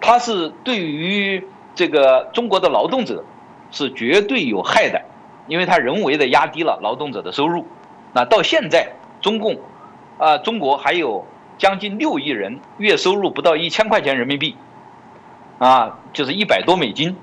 [0.00, 3.24] 它是对于这个中国的劳动者
[3.70, 5.00] 是绝对有害的，
[5.46, 7.66] 因为它人为的压低了劳动者的收入。
[8.12, 8.92] 那到现在，
[9.22, 9.58] 中共
[10.18, 11.24] 啊，中国还有
[11.56, 14.56] 将近六亿人月收入不到一千块钱人民币，
[15.58, 17.16] 啊，就是一百多美金，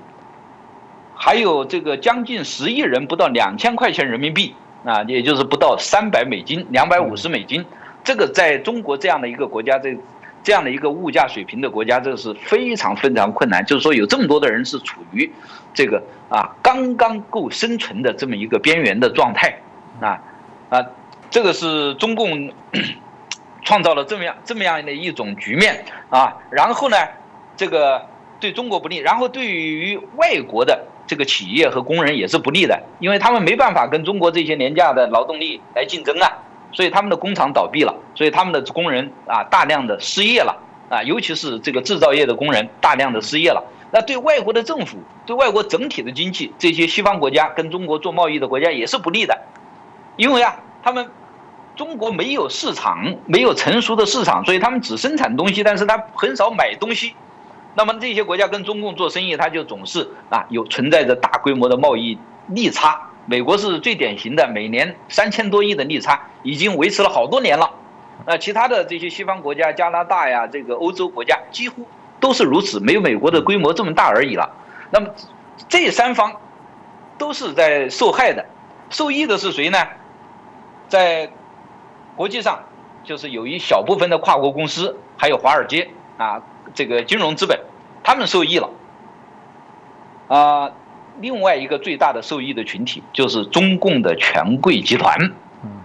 [1.14, 4.54] 还有这个将近十亿人不到两千块钱人民币。
[4.84, 7.64] 啊，也就是不到三百美金，两百五十美金，
[8.02, 9.94] 这个在中国这样的一个国家，这
[10.42, 13.64] 这样的一个物价水平的国家，这是非常非常困难。
[13.66, 15.30] 就是说，有这么多的人是处于
[15.74, 19.54] 这个啊刚刚够生存的这么一个边缘的状态，
[20.00, 20.18] 啊
[20.70, 20.86] 啊，
[21.28, 22.50] 这个是中共
[23.62, 26.38] 创造了这么样这么样的一种局面啊。
[26.50, 26.96] 然后呢，
[27.54, 28.06] 这个
[28.40, 30.86] 对中国不利，然后对于外国的。
[31.10, 36.30] 这个企业和工人也是不利的，因为他们没办法跟中国这些廉价的劳动力来竞争啊，
[36.70, 40.56] 所以他们的工厂倒闭了，所以他们的工人啊大量的失业了
[40.88, 43.60] 啊，尤其是这个制造业的工人大量的失业了。
[43.90, 49.36] 那对外国的政府，对外国整体的经济，这些西方国家跟中国做贸易的国家也是不利的，
[50.16, 51.10] 因为啊，他们
[51.74, 57.16] 中国没有市场，没有成熟的市场，所以他们只生产东西，但是他很少买东西。
[57.74, 63.08] 那么这些国家跟中共做生意，它就总是啊有存在着大规模的贸易逆差。
[63.26, 67.70] 美国是最典型的，每年三千多亿的逆差，已经维持了好多年了。
[68.26, 71.86] 那其他的这些西方国家，加拿大呀，这个欧洲国家几乎
[72.18, 74.50] 都是如此，没有美国的规模这么大而已了。
[74.90, 75.08] 那么
[75.68, 76.32] 这三方
[77.18, 78.44] 都是在受害的，
[78.88, 79.78] 受益的是谁呢？
[80.88, 81.30] 在
[82.16, 82.64] 国际上，
[83.04, 86.42] 就是有一小部分的跨国公司，还有华尔街啊。
[86.74, 87.58] 这个金融资本，
[88.02, 88.70] 他们受益了，
[90.28, 90.70] 啊，
[91.20, 95.32] 另外一个最大的受益的群体就是中共的权贵集团，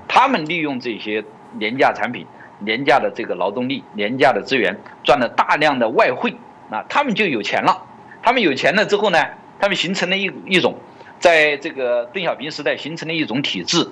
[0.08, 1.24] 他们利用这些
[1.58, 2.26] 廉价产品、
[2.60, 6.36] 廉价的这个劳动力、廉价的资源，赚了大量的外汇，
[6.70, 7.84] 啊，他们就有钱了。
[8.22, 9.24] 他们有钱了之后呢，
[9.60, 10.76] 他们形成了一一种，
[11.20, 13.90] 在这个邓小平时代形成了一种体制，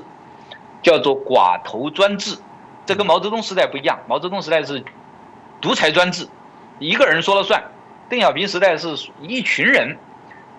[0.81, 2.37] 叫做寡头专制。
[2.85, 4.83] 这跟毛泽东时代不一样，毛泽东时代是
[5.61, 6.27] 独裁专制。
[6.83, 7.63] 一个人说了算，
[8.09, 8.89] 邓小平时代是
[9.21, 9.95] 一群人，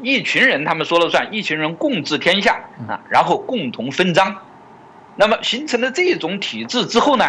[0.00, 4.34] 一群人他们说了算，一群人共治天下啊，然后共同分赃。
[5.16, 7.26] 那么形成了这种体制之后呢，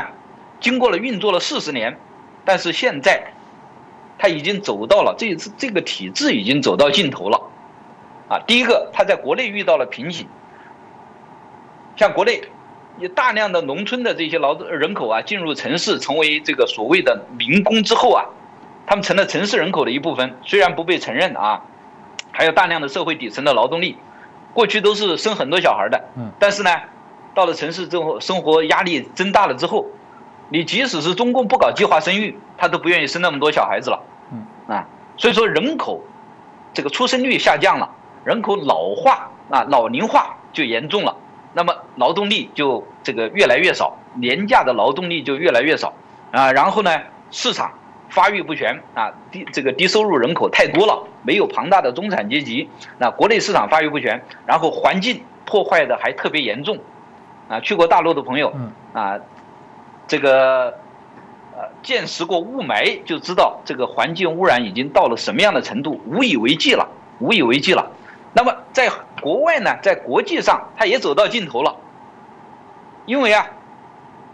[0.61, 1.99] 经过了运作了四十年，
[2.45, 3.33] 但是现在，
[4.17, 7.41] 他已经走到了这一次这个体制已经走到尽头了，
[8.29, 10.25] 啊，第一个他在国内遇到了瓶颈，
[11.97, 12.41] 像国内
[12.99, 18.23] 有大量的农村的这些劳动人口啊进入城市成为这个所谓的民工之后啊。
[18.87, 21.61] 他们成了城市人口的一部分，虽然不被承认啊，
[22.31, 23.97] 还有大量的社会底层的劳动力，
[24.53, 26.69] 过去都是生很多小孩的，嗯，但是呢，
[27.33, 29.87] 到了城市之后，生活压力增大了之后，
[30.49, 34.85] 你即使是中共不搞计划生育，他都不愿意生那么多小孩子了，嗯啊，
[35.17, 36.03] 所以说人口
[36.73, 37.89] 这个出生率下降了，
[38.23, 41.15] 人口老化啊，老龄化就严重了，
[41.53, 45.93] 那么劳动力就这个越来越少，廉价的劳动力就越来越少
[46.31, 46.91] 啊，然后呢，
[47.31, 47.71] 市场。
[48.15, 52.69] 发育不全啊，低这个低收入人口太多了，没有庞大的中产阶级。
[52.97, 56.79] 那国内市场发育不全，然后环境破坏的还特别严重，
[57.49, 58.53] 啊，去过大陆的朋友，
[58.93, 59.19] 啊，
[60.07, 60.67] 这个
[61.57, 66.87] 呃见识过雾霾就知道这个环境污染已经到了什么样的程度，无以为继了，
[67.19, 67.91] 无以为继了。
[68.31, 68.89] 那么在
[69.21, 71.75] 国外呢，在国际上它也走到尽头了，
[73.05, 73.45] 因为啊。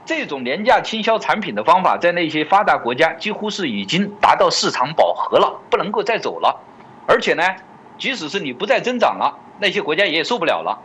[0.06, 6.60] 这种廉价倾销产品的方法，在那些发达国家几乎是已经达到市场饱和了，不能够再走了。
[7.08, 7.43] 而且呢，
[7.97, 10.82] 即使是你不再增长了，那些国家也受不了了。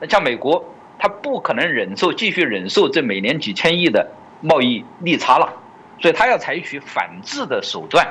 [0.00, 0.64] 那像美国，
[0.98, 5.52] 它不可能忍受继续忍受这每年几千亿的贸易逆差了，
[6.00, 8.06] 所以他要采取反制的手段。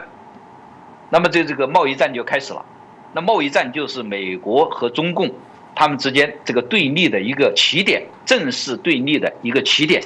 [1.09, 2.65] 那么这这个贸易战就开始了。
[3.13, 5.31] 那贸易战就是美国和中共
[5.73, 10.03] 他们之间这个对立的一个起点，正式对立的一个起点。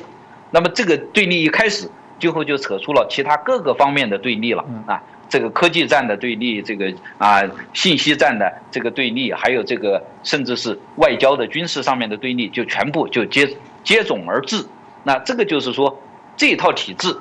[0.51, 1.89] 那么这个对立一开始，
[2.19, 5.01] 最后就扯出了其他各个方面的对立了啊。
[5.29, 13.47] 这个科技战的对立，这个啊信息战的这个对立，还有这个甚至是外交的军事上面的对立，就全部就接
[13.83, 14.65] 接踵而至。
[15.03, 16.01] 那这个就是说，
[16.35, 17.15] 这套体制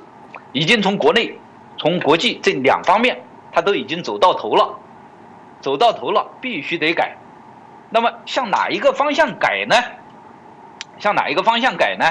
[0.53, 1.39] 已经从国内、
[1.77, 3.21] 从国际这两方面，
[3.53, 4.79] 它都已经走到头了，
[5.61, 7.15] 走到头了，必须得改。
[7.91, 9.77] 那么向哪一个方向改呢？
[10.99, 12.07] 向哪一个方向改呢？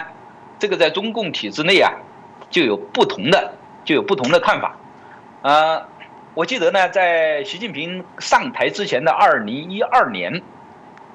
[0.60, 1.91] 这个在中共体制内啊，
[2.49, 3.53] 就有不同的
[3.86, 4.76] 就有不同的看法。
[5.41, 5.86] 呃，
[6.34, 10.41] 我记得呢，在习近平上台之前的二零一二年，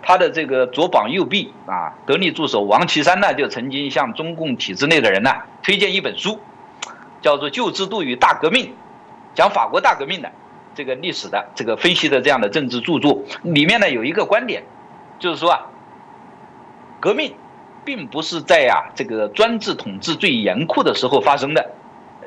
[0.03, 5.31] 他的这个左膀右臂啊，得力助手王岐山呢，就曾经向中共体制内的人呢
[5.63, 6.41] 推荐一本书，
[7.21, 8.67] 叫做《旧制度与大革命》，
[9.35, 10.31] 讲法国大革命的
[10.75, 13.23] 这个历史的这个分析的这样的政治著作。
[13.43, 14.63] 里面呢有一个观点，
[15.19, 15.67] 就是说啊，
[17.01, 17.35] 革命
[17.85, 21.71] 并不是在呀这个专制统治最严酷的时候发生的。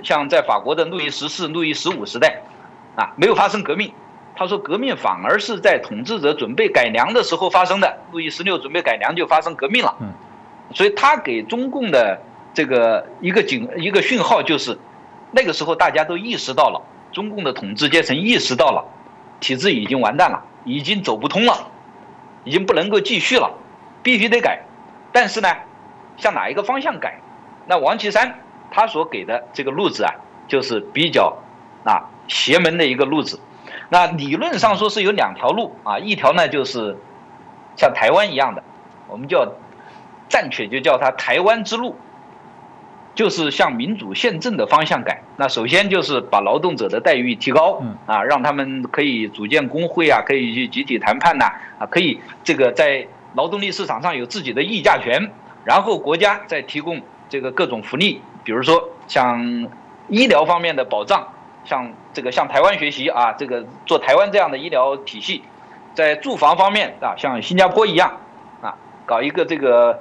[0.04, 2.42] 像在法国的路易十四、路易十五时代，
[2.96, 3.92] 啊，没有发生革命。
[4.36, 7.98] 他说，革命反而是在统治者准备改良的时候发生的。
[8.12, 9.96] 路易十六准备改良就发生革命了。
[10.02, 10.10] 嗯，
[10.74, 12.22] 所以他给中共的
[12.54, 14.78] 这个一个警一个讯号就是，
[15.32, 16.82] 那个时候大家都意识到了，
[17.14, 18.84] 中共的统治阶层意识到了，
[19.40, 21.68] 体制已经完蛋了，已经走不通了，
[22.44, 23.50] 已经不能够继续了，
[24.04, 24.62] 必须得改。
[25.16, 25.48] 但是呢，
[26.18, 27.22] 向哪一个方向改？
[27.68, 28.36] 那王岐山。
[28.72, 30.12] 他所给的这个路子啊，
[30.50, 31.38] 就是比较
[31.86, 33.40] 啊邪门的一个路子。
[33.88, 36.98] 那理论上说是有两条路啊，一条呢就是
[37.78, 38.62] 像台湾一样的，
[39.08, 39.50] 我们叫
[40.28, 41.96] 暂且就叫它台湾之路，
[43.14, 45.22] 就是向民主宪政的方向改。
[45.38, 51.46] 那首先就是把劳动者的待遇提高，啊，让他们可以组建工会啊，可以去集体谈判呐，
[51.80, 55.32] 啊，可以这个在劳动力市场上有自己的议价权，
[55.64, 58.22] 然后国家再提供这个各种福利。
[58.44, 59.68] 比如说像
[60.08, 61.28] 医疗方面的保障，
[61.64, 65.42] 像这个向台湾学习啊，这个做台湾这样的医疗体系，
[65.94, 68.20] 在住房方面啊，像新加坡一样
[68.62, 68.76] 啊，
[69.06, 70.00] 搞一个这个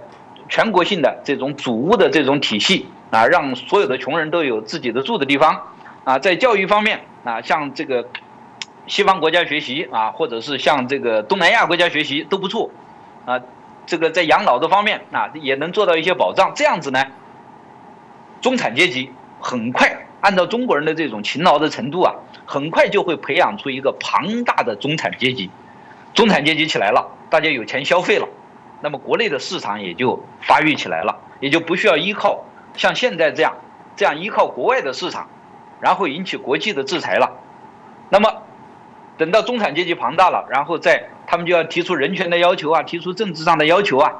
[0.48, 5.72] 全国性的这种主屋的这种体系啊，让所有的穷人都有自己的住的地方
[6.04, 6.18] 啊。
[6.18, 8.06] 在教育方面啊，向这个
[8.86, 12.70] 西方国家学习啊，或者是向这个东南亚国家学习都不错
[13.26, 13.40] 啊。
[13.86, 17.04] 这个在养老的方面啊，也能做到一些保障，这样子呢。
[18.40, 22.14] 中产阶级很快按照中国人的这种勤劳的程度啊，
[22.46, 25.50] 很快就会培养出一个庞大的中产阶级。
[26.14, 28.26] 中产阶级起来了，大家有钱消费了，
[28.80, 32.42] 那么国内的市场也就发育起来了，也就不需要依靠
[32.74, 33.52] 像现在这样
[33.96, 35.28] 这样依靠国外的市场，
[35.80, 37.30] 然后引起国际的制裁了。
[38.08, 38.32] 那么
[39.16, 44.12] 等到中产阶级庞大了，然后再他们就要提出人权的要求啊，提出政治上的要求啊，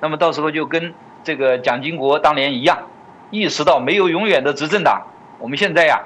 [0.00, 2.88] 那么到时候就跟这个蒋经国当年一样。
[3.30, 5.02] 意识到没有永远的执政党，
[5.38, 6.00] 我们现在呀，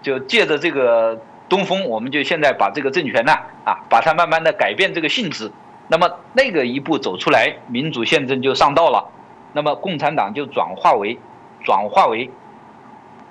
[0.00, 1.20] 就借着这个
[1.50, 3.32] 东风，我们就现在把这个政权呢，
[3.64, 5.52] 啊，把它慢慢的改变这个性质。
[5.88, 9.10] 那么那个一步走出来，民主宪政就上道了。
[9.52, 11.18] 那么共产党就转化为，
[11.62, 12.30] 转化为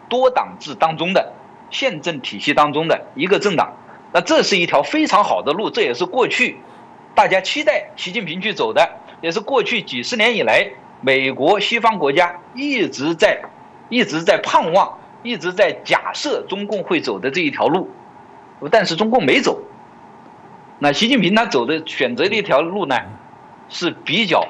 [0.07, 1.33] 多党制当中的
[1.71, 3.73] 宪政体系当中的一个政党。
[4.13, 6.57] 那这是一条非常好的路，这也是过去
[7.15, 8.87] 大家期待习近平去走的，
[9.21, 10.69] 也是过去几十年以来。
[11.05, 13.41] 美国西方国家一直在，
[13.89, 17.89] 一直在盼望，一直在假设中共会走的这一条路，
[18.71, 19.61] 但是中共没走。
[20.79, 22.95] 那习近平他走的选择的一条路呢，
[23.67, 24.47] 是比较，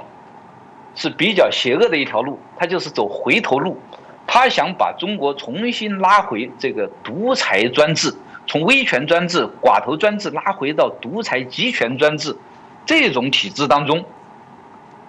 [0.93, 3.79] 是比较邪恶的一条路，他就是走回头路，
[4.27, 8.13] 他想把中国重新拉回这个独裁专制，
[8.45, 12.37] 从威权专制、寡头专制拉回到独裁集权专制
[12.85, 14.05] 这种体制当中，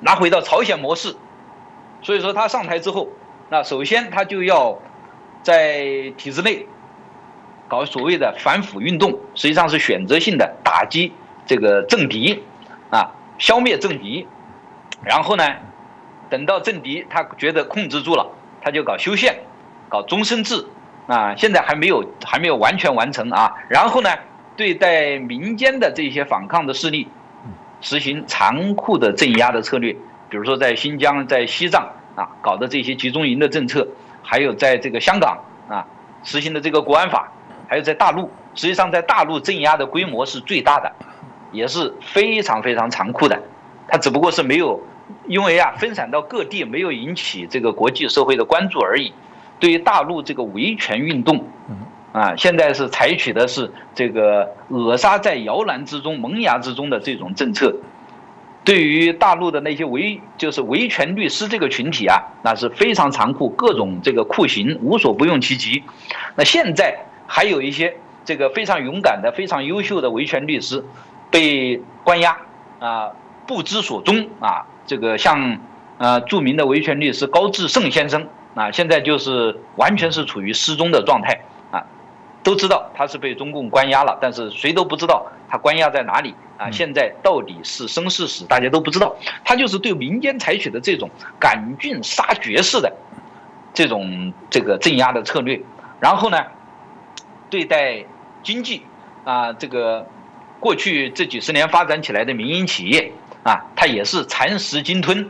[0.01, 1.17] 拉回到朝鲜模式。
[2.03, 3.09] 所以说他上台之后，
[3.51, 4.79] 那首先他就要
[5.43, 6.67] 在体制内
[7.67, 11.13] 搞所谓的反腐运动，实际上是选择性的打击
[11.47, 12.43] 这个政敌，
[12.91, 14.27] 啊，消灭政敌，
[15.03, 15.45] 然后呢，
[16.31, 18.31] 等到政敌他觉得控制住了，
[18.63, 19.41] 他就搞修宪，
[19.89, 20.67] 搞终身制，
[21.07, 24.11] 啊，现在还没有还没有完全完成啊，然后呢，
[24.57, 27.09] 对待民间的这些反抗的势力，
[27.81, 29.95] 实行残酷的镇压的策略。
[30.31, 31.87] 比如说，在新疆、在西藏
[32.17, 33.87] 啊，搞的这些集中营的政策，
[34.23, 35.39] 还有在这个香港
[35.69, 35.87] 啊
[36.23, 37.31] 实行的这个国安法，
[37.69, 40.91] 还有在大陆，实际上在大陆镇压的规模是最大的，
[41.53, 43.41] 也是非常非常残酷的。
[43.87, 44.83] 它只不过是没有
[45.27, 49.13] 因为啊分散到各地没有引起这个国际社会的关注而已。
[49.59, 51.45] 对于大陆这个维权运动，
[52.13, 57.75] 啊，现在是采取的是这个扼杀在摇篮之中、萌芽之中的这种政策。
[58.65, 65.83] 对于大陆的那些维就是维权律师这个群体啊，那是非常残酷，各种这个酷刑无所不用其极。
[66.35, 66.97] 那现在
[67.27, 67.95] 还有一些
[68.25, 70.83] 这个非常勇敢的、非常优秀的维权律师
[71.31, 72.39] 被关押
[72.79, 73.11] 啊，
[73.47, 74.65] 不知所踪啊。
[74.87, 75.59] 这个像
[75.99, 81.41] 呃著名的维权律师高志胜先生啊，现在就是完全是处于失踪的状态
[81.71, 81.85] 啊，
[82.43, 86.35] 都知道他是被中共关押了，但是谁都不知道他关押在哪里。
[86.57, 89.17] 啊，现在到底是生是死，大家都不知道。
[89.45, 92.97] 他就是对民间采取的这种赶尽杀绝式的
[93.75, 95.61] 这种这个镇压的策略，
[95.99, 96.39] 然后呢，
[97.51, 98.05] 对待
[98.45, 98.87] 经济
[99.25, 100.07] 啊，这个
[100.61, 103.11] 过去这几十年发展起来的民营企业
[103.43, 105.29] 啊，他也是蚕食鲸吞，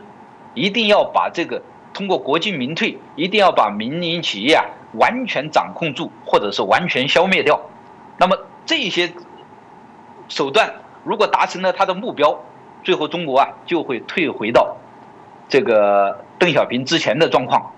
[0.53, 1.59] 一定要把这个
[1.95, 4.65] 通过国进民退，一定要把民营企业啊
[4.99, 7.59] 完全掌控住，或者是完全消灭掉。
[8.19, 8.37] 那么
[8.67, 9.11] 这些
[10.27, 10.71] 手段。
[11.07, 12.43] 如果达成了他的目标，
[12.83, 14.75] 最后中国啊就会退回到
[15.47, 17.71] 这个邓小平之前的状况，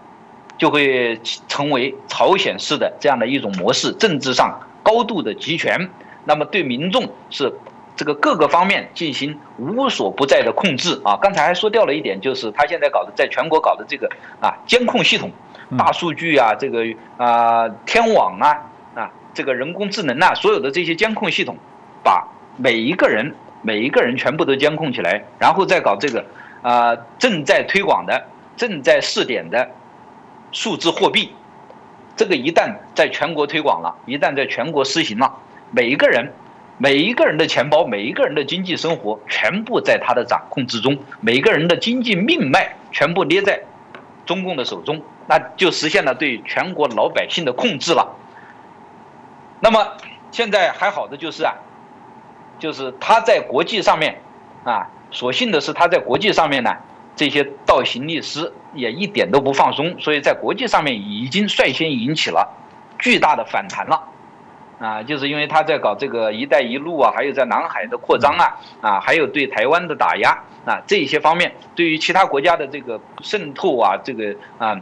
[0.57, 5.89] 就会成为朝鲜式的这样的一种模式，政治上高度的集权，
[6.23, 7.53] 那么对民众是
[7.97, 11.17] 这个各个方面进行无所不在的控制啊。
[11.21, 15.29] 刚才还说掉了一点，就是他现在搞的在全国搞的这个啊监控系统、
[15.77, 16.85] 大数据啊，这个
[17.17, 18.55] 啊天网啊
[18.95, 21.57] 啊这个人工智能啊，所有的这些监控系统，
[22.01, 22.25] 把。
[22.59, 26.25] 每一个人，每一个人全部都监控起来，然后再搞这个，
[26.63, 28.25] 啊，正在推广的、
[28.55, 29.69] 正在试点的
[30.51, 31.31] 数字货币，
[32.15, 35.31] 这个一旦在全国推广了，一旦在全国实行了，
[35.69, 36.33] 每一个人、
[36.77, 43.61] 每一个人的钱包、每一个人的经济生活全部在他的掌控之中，每一个人的经济命脉全部捏在
[44.25, 48.15] 中共的手中，那就实现了对全国老百姓的控制了。
[49.59, 49.97] 那么
[50.31, 51.53] 现在还好的就是啊。
[52.59, 54.19] 就是他在国际上面，
[54.63, 56.75] 啊，所幸的是他在国际上面呢，
[57.15, 62.51] 这些倒行逆施也一点都不放松，所以在国际上面已经率先引起了
[62.97, 64.01] 巨大的反弹了，
[64.79, 70.31] 啊，就是因为他在搞这个“一带一路”啊，还有在南海的扩张啊，啊，还有对台湾的打压
[70.65, 74.79] 啊，这些方面对于其他国家的这个渗透啊，这个啊，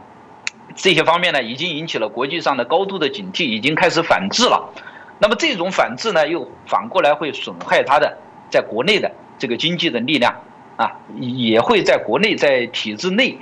[0.74, 4.70] 这些方面呢，已经引起了国际上的高度的警惕，已经开始反制了。
[5.18, 8.18] 那么这种反制呢，又反过来会损害他的
[8.50, 10.34] 在国内的这个经济的力量
[10.76, 13.38] 啊，也会在国内在体制内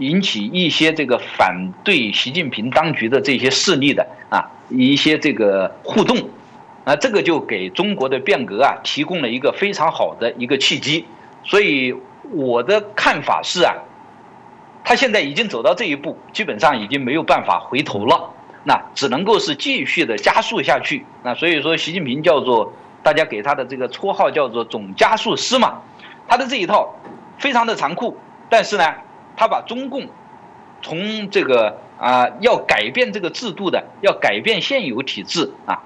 [0.00, 6.16] 引起一些这个反对习近平当局的这些势力的啊一些这个互动
[6.84, 11.04] 啊，这个就给中国的变革啊提供了一个非常好的一个契机。
[11.44, 11.94] 所以
[12.32, 13.74] 我的看法是啊，
[14.82, 18.34] 他现在已经走到这一步，基本上已经没有办法回头了。
[18.62, 21.04] 那只能够是继续的加速下去。
[21.22, 22.70] 那所以说，习近平叫做
[23.02, 25.80] 大家给他的这个绰号叫做“总加速师”嘛。
[26.28, 26.94] 他的这一套
[27.38, 28.18] 非常的残酷，
[28.50, 28.84] 但是呢，
[29.36, 30.06] 他把中共
[30.82, 35.82] 从这个啊要改变这个制度的，要改变现有体制啊，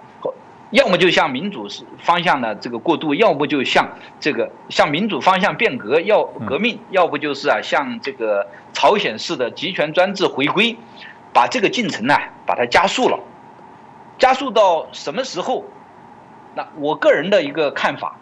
[0.70, 1.68] 要么就向民主
[1.98, 3.88] 方向的这个过渡，要不就向
[4.20, 10.76] 这个向民主方向变革要革命，要不就是啊向这个朝鲜式的集权专制回归。
[11.32, 12.16] 把这个进程呢，
[12.46, 13.18] 把它加速了，
[14.18, 15.64] 加速到什么时候？
[16.54, 18.16] 那我个人的一个看法，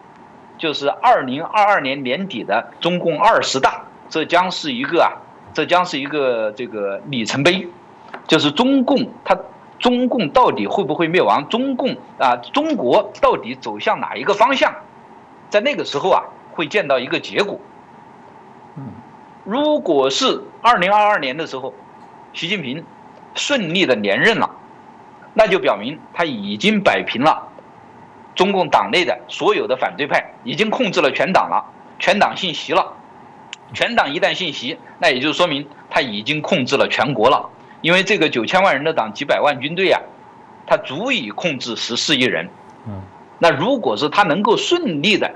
[0.57, 5.09] 就是二零二二年年底的中共二十大，这将是一个啊，
[5.55, 7.67] 这将是一个这个里程碑，
[8.27, 9.35] 就是中共它
[9.79, 11.49] 中共到底会不会灭亡？
[11.49, 14.71] 中共啊，中国到底走向哪一个方向？
[15.49, 17.59] 在那个时候啊，会见到一个结果。
[18.77, 18.85] 嗯，
[19.45, 21.73] 如果是二零二二年的时候，
[22.33, 22.85] 习近平。
[23.35, 24.47] 顺利的连任了，
[25.33, 27.47] 那就表明他已经摆平了
[28.35, 31.65] 中共党内的所有的反对派，已经控制了全党了，
[31.97, 32.93] 全党信息了。
[33.73, 37.49] 全党一旦信习，那也就说明他已经控制了全国了。
[37.81, 39.99] 因为这个九千万人的党，几百万军队啊，
[40.65, 42.47] 他足以控制十四亿人。
[42.87, 43.01] 嗯，
[43.39, 45.29] 那如果是他能够顺利的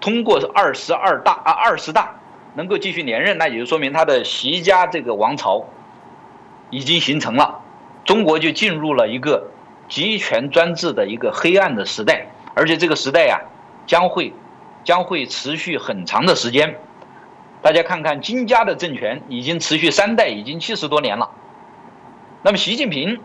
[0.00, 2.14] 通过二十二大啊二十大，
[2.54, 5.64] 能够继续连任，那也就说明他的习家这个王朝。
[6.70, 7.60] 已经形成了，
[8.02, 9.50] 中国就进入了一个
[9.90, 13.42] 集权专制的一个黑暗的时代，而且这个时代呀，
[13.86, 14.32] 将会
[14.82, 16.78] 将会持续很长的时间。
[17.62, 21.30] 大家看看金家的政权已经持续三代，已经七十多年了。
[22.42, 23.20] 那么习近平，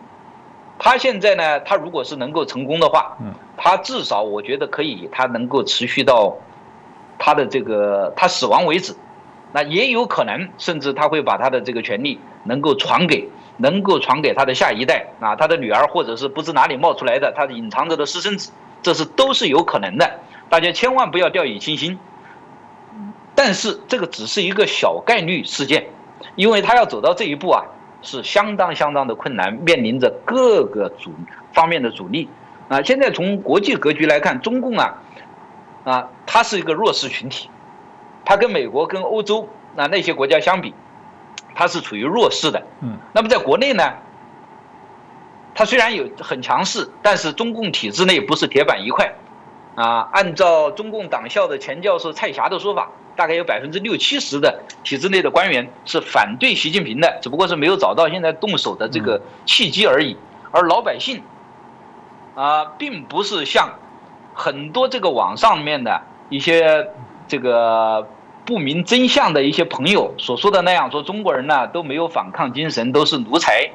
[0.78, 3.18] 他现在呢，他如果是能够成功的话，
[3.56, 6.36] 他至少我觉得可以，他能够持续到
[7.18, 8.94] 他的这个他死亡为止。
[9.50, 18.52] 那也有可能，甚至他会把他的这个权利能够传给，能够传给他的下一代啊，他的女儿或者是不知哪里冒出来的他隐藏着的私生子，
[18.82, 20.20] 这是都是有可能的。
[20.48, 21.98] 大家千万不要掉以轻心。
[23.38, 25.86] 但是这个只是一个小概率事件，
[26.34, 27.62] 因为他要走到这一步啊，
[28.02, 31.12] 是相当相当的困难，面临着各个主
[31.52, 32.28] 方面的阻力
[32.68, 32.82] 啊。
[32.82, 34.98] 现在从国际格局来看，中共啊，
[35.84, 37.48] 啊，它是一个弱势群体。
[38.24, 40.74] 它跟美国、跟欧洲那那些国家相比，
[41.54, 42.60] 它是处于弱势的。
[42.80, 43.84] 嗯，那么在国内呢，
[45.54, 49.14] 它虽然有很强势，但是中共体制内不是铁板一块。
[49.76, 60.16] 啊，按照中共党校的前教授蔡霞的说法，大概有百分之六七十的体制内的官员是反对习近平的，只不过是没有找到现在动手的这个契机而已。
[60.52, 61.20] 而老百姓
[62.36, 63.70] 啊，并不是像
[64.34, 66.00] 很多这个网上面的
[66.30, 66.88] 一些
[67.26, 68.08] 这个。
[68.48, 73.72] 不明真相的一些朋友所说的那样，说中国人呢都没有反抗精神，都是奴才，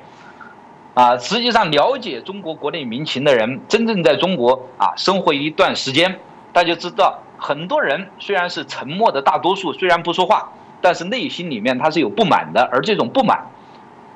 [0.96, 6.20] 啊，实际上了解中国国内民情的人，真正在中国啊生活一段时间，
[6.52, 13.48] 大家知道，很多人虽然是沉默的大多数，虽然不说话，但是内心里面他是有不满的，而这种不满，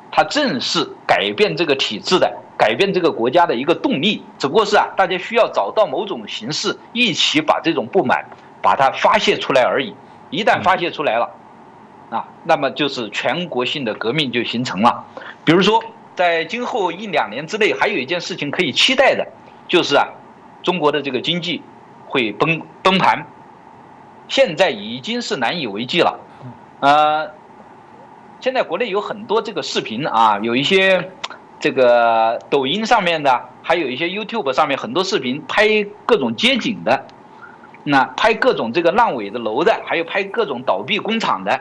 [0.10, 4.24] 他正是改变这个体制的、改变这个国家的一个动力。
[4.38, 8.26] 只不过是啊，大家需要找到某种形式，一起把这种不满
[8.62, 9.94] 把它发泄出来而已。
[10.30, 11.30] 一旦发泄出来了，
[12.10, 15.04] 啊，那么就是全国性的革命就形成了。
[15.44, 15.84] 比如说，
[16.16, 19.28] 在今后一两年之内，还有一件事情可以期待的，
[19.68, 20.08] 就是啊，
[20.64, 21.62] 中国的这个经济
[22.08, 23.26] 会崩崩盘，
[24.28, 26.20] 现在已经是难以为继了。
[26.80, 27.32] 呃，
[28.40, 31.12] 现在国内有很多这个视频啊，有一些
[31.60, 37.06] 这个抖音上面的，还有一些 YouTube 上面很多视频拍各种街景的。
[37.90, 41.58] 那拍各种这个烂尾的楼的，还有拍各种倒闭工厂的，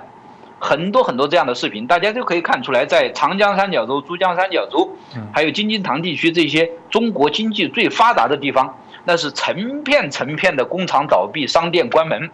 [0.58, 4.90] 很多很多这样的视频，大家就可以看出来，在长江三角洲、珠江三角洲，
[5.32, 8.76] 还有京津唐地区这些中国经济最发达的地方，
[9.06, 12.28] 那是成片成片的工厂倒闭、商店关门，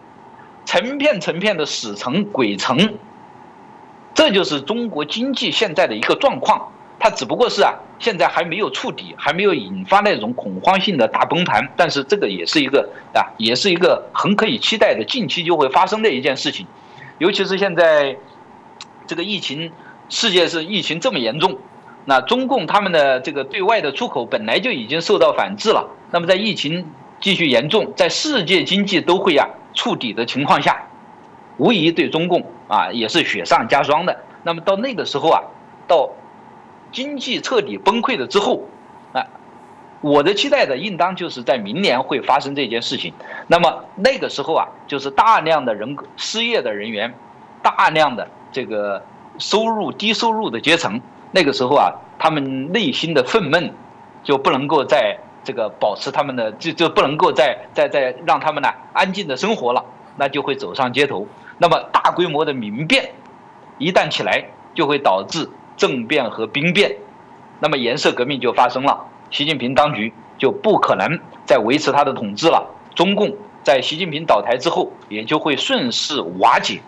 [0.65, 2.95] 成片成片的死城、鬼城，
[4.13, 6.71] 这就是中国经济现在的一个状况。
[6.99, 16.65] 它只不过是啊，现在还没有触底，还没有引发那种恐慌性的大崩盘，但是这个也是一个啊，也是一个很可以期待的，近期就会发生的一件事情。
[17.17, 18.15] 尤其是现在
[19.05, 19.73] 这个疫情，
[20.07, 21.57] 世界是疫情这么严重，
[22.05, 26.85] 那中共他们的这个对外的出口本来就已经受到反制了，那么在疫情
[27.19, 30.85] 继续严重，在世界经济都会啊触底的情况下，
[31.57, 34.15] 无疑对中共啊也是雪上加霜的。
[34.43, 35.41] 那么到那个时候啊，
[35.87, 36.09] 到。
[36.91, 38.67] 经济彻底崩溃了之后，
[39.13, 39.25] 啊，
[40.01, 43.11] 我的期待的应当就是在明年会发生这件事情。
[43.47, 47.11] 那么那个时候啊，就是大量的人失业的人员，
[47.63, 49.03] 大量的这个
[49.39, 53.71] 收入低收入的阶层，那个时候啊，他们内心的愤懑
[54.23, 59.83] 就不能够在这个保持他们的就就不能够再再再让他们呢安静的生活了，
[60.17, 61.27] 那就会走上街头。
[61.57, 63.11] 那么大规模的民变
[63.77, 64.43] 一旦起来，
[64.73, 65.49] 就会导致。
[65.75, 66.95] 政变和兵变，
[67.59, 72.63] 那么颜色革命就发生了，习近平当局就不可能再维持他的统治了。
[72.93, 76.79] 中共在习近平倒台之后，也就会顺势瓦解。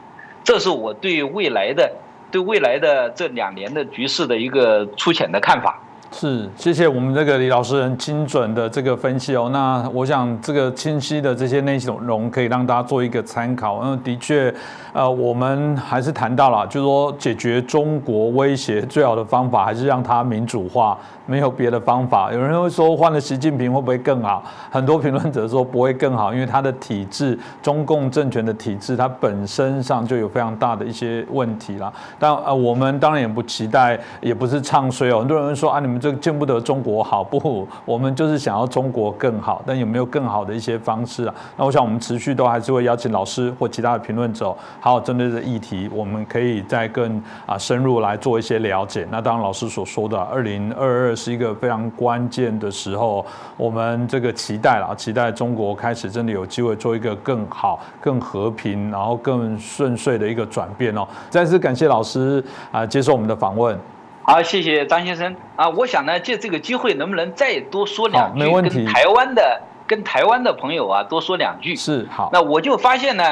[0.43, 1.91] 这是我对未来的、
[2.29, 5.81] 对未来的这两年的局势的一个粗浅的看法。
[6.17, 9.49] 是，谢谢我们这个李老师很精准的这个分析哦。
[9.51, 13.83] 那我想这个清晰的这些内容可以让大家做一个参考。
[13.83, 14.53] 那，的确。
[14.93, 22.31] 呃，我们还是谈到了，就是说解决中国威胁最好的方法还是让它民主化，没有别的方法。
[22.31, 24.43] 有人会说换了习近平会不会更好？
[24.69, 31.91] 很多评论者说不会更好，因为他的体制，中共政权的体制，它本身上就有非常大的一些问题了。
[32.19, 35.19] 但呃，我们当然也不期待，也不是唱衰哦。
[35.19, 39.63] 很多人说啊，你们这见不得中国好，不，我们就是想要中国更好。
[39.65, 41.35] 但有没有更好的一些方式啊？
[41.57, 44.55] 那我想我们持续都还是会邀请老师或其他的评论者。
[44.79, 49.07] 好，针对这议题，我们可以再更啊深入来做一些了解。
[49.09, 53.25] 那当然，老师所说的二零二二是一个非常关键的时候，
[53.55, 61.07] 我们这个期待了，期待中国开始真的有机会做一个更好、更和平，然后更顺遂的一个转变哦。
[61.29, 63.79] 再次感谢老师啊，接受我们的访问。
[64.23, 65.69] 好，谢谢张先生啊。
[65.69, 71.75] 我想呢，借这个机会，能不能再多说两句，跟台湾的跟台湾的朋友啊多说两句？
[71.75, 72.29] 是好。
[72.33, 73.23] 那我就发现呢。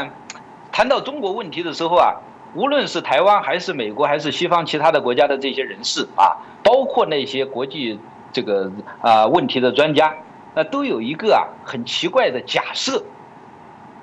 [0.75, 2.15] 谈到中国问题的时候啊，
[2.55, 6.33] 无论是台湾还是美国还是西方其他的国家的这些人士啊，
[6.63, 7.99] 包括那些国际
[8.31, 8.71] 这个
[9.01, 10.15] 啊问题的专家，
[10.55, 13.03] 那都有一个啊很奇怪的假设，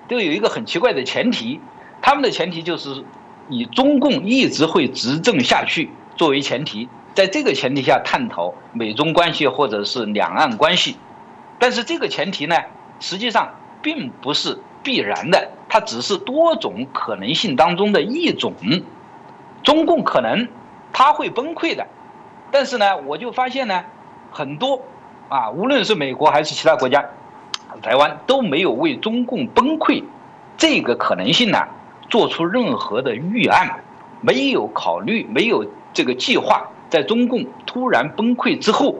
[0.08, 1.60] 都有一个很奇怪的前提，
[2.02, 3.04] 他们的前提就是
[3.48, 10.96] 以中共一直会执政下去作为前提，在这个前提下探讨美中关系或者是两岸关系，
[11.58, 12.56] 但是这个前提呢，
[13.00, 18.54] 实际上并不是必然的，它只是多种可能性当中的一种。
[19.62, 20.48] 中共可能
[20.90, 21.86] 他会崩溃的，
[22.50, 23.84] 但是呢，我就发现呢，
[24.30, 24.82] 很多
[25.28, 27.04] 啊，无论是美国还是其他国家，
[27.82, 30.02] 台湾都没有为中共崩溃
[30.56, 31.58] 这个可能性呢
[32.08, 33.82] 做出任何的预案，
[34.20, 38.96] 没有考虑，没有这个计划，在中共突然崩溃之后，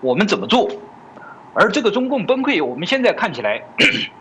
[0.00, 0.68] 我们怎么做？
[1.52, 3.62] 而这个中共崩溃，我们现在看起来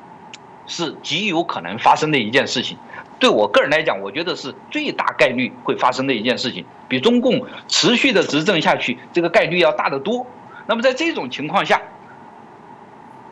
[0.65, 2.77] 是极有可能发生的一件事情。
[3.19, 10.25] 对我个人来讲，我觉得是最大概率会发生的一件事情，比中共持续的执政下去这个概率要大得多。
[10.65, 11.81] 那么在这种情况下，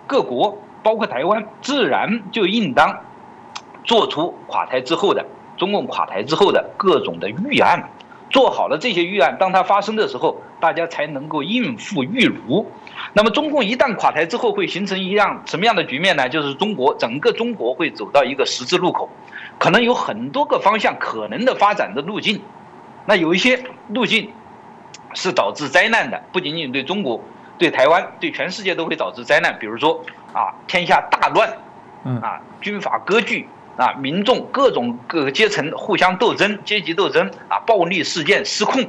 [0.06, 3.00] 各国包括台湾，自然就应当
[3.86, 7.90] 做出垮台之后的中共垮台之后的各种的预案，
[8.30, 12.70] 做好了这些预案，当它发生的时候，大家才能够应付预如。
[13.14, 16.28] 那么中共一旦垮台之后，会形成一样什么样的局面呢？
[16.28, 19.10] 就是中国整个中国会走到一个十字路口。
[19.60, 22.42] 可能有很多个方向可能的发展的路径，
[23.06, 23.60] 那有一些
[23.90, 24.32] 路径
[25.14, 27.20] 是导致灾难的，不仅仅对中国、
[27.58, 29.58] 对台湾、对全世界都会导致灾难。
[29.60, 30.04] 比如说
[30.34, 31.50] 啊，天下大乱，
[32.22, 38.86] 啊，军阀割据，啊，民众各种各个阶层互相斗争、阶级斗争，啊，暴力事件失控，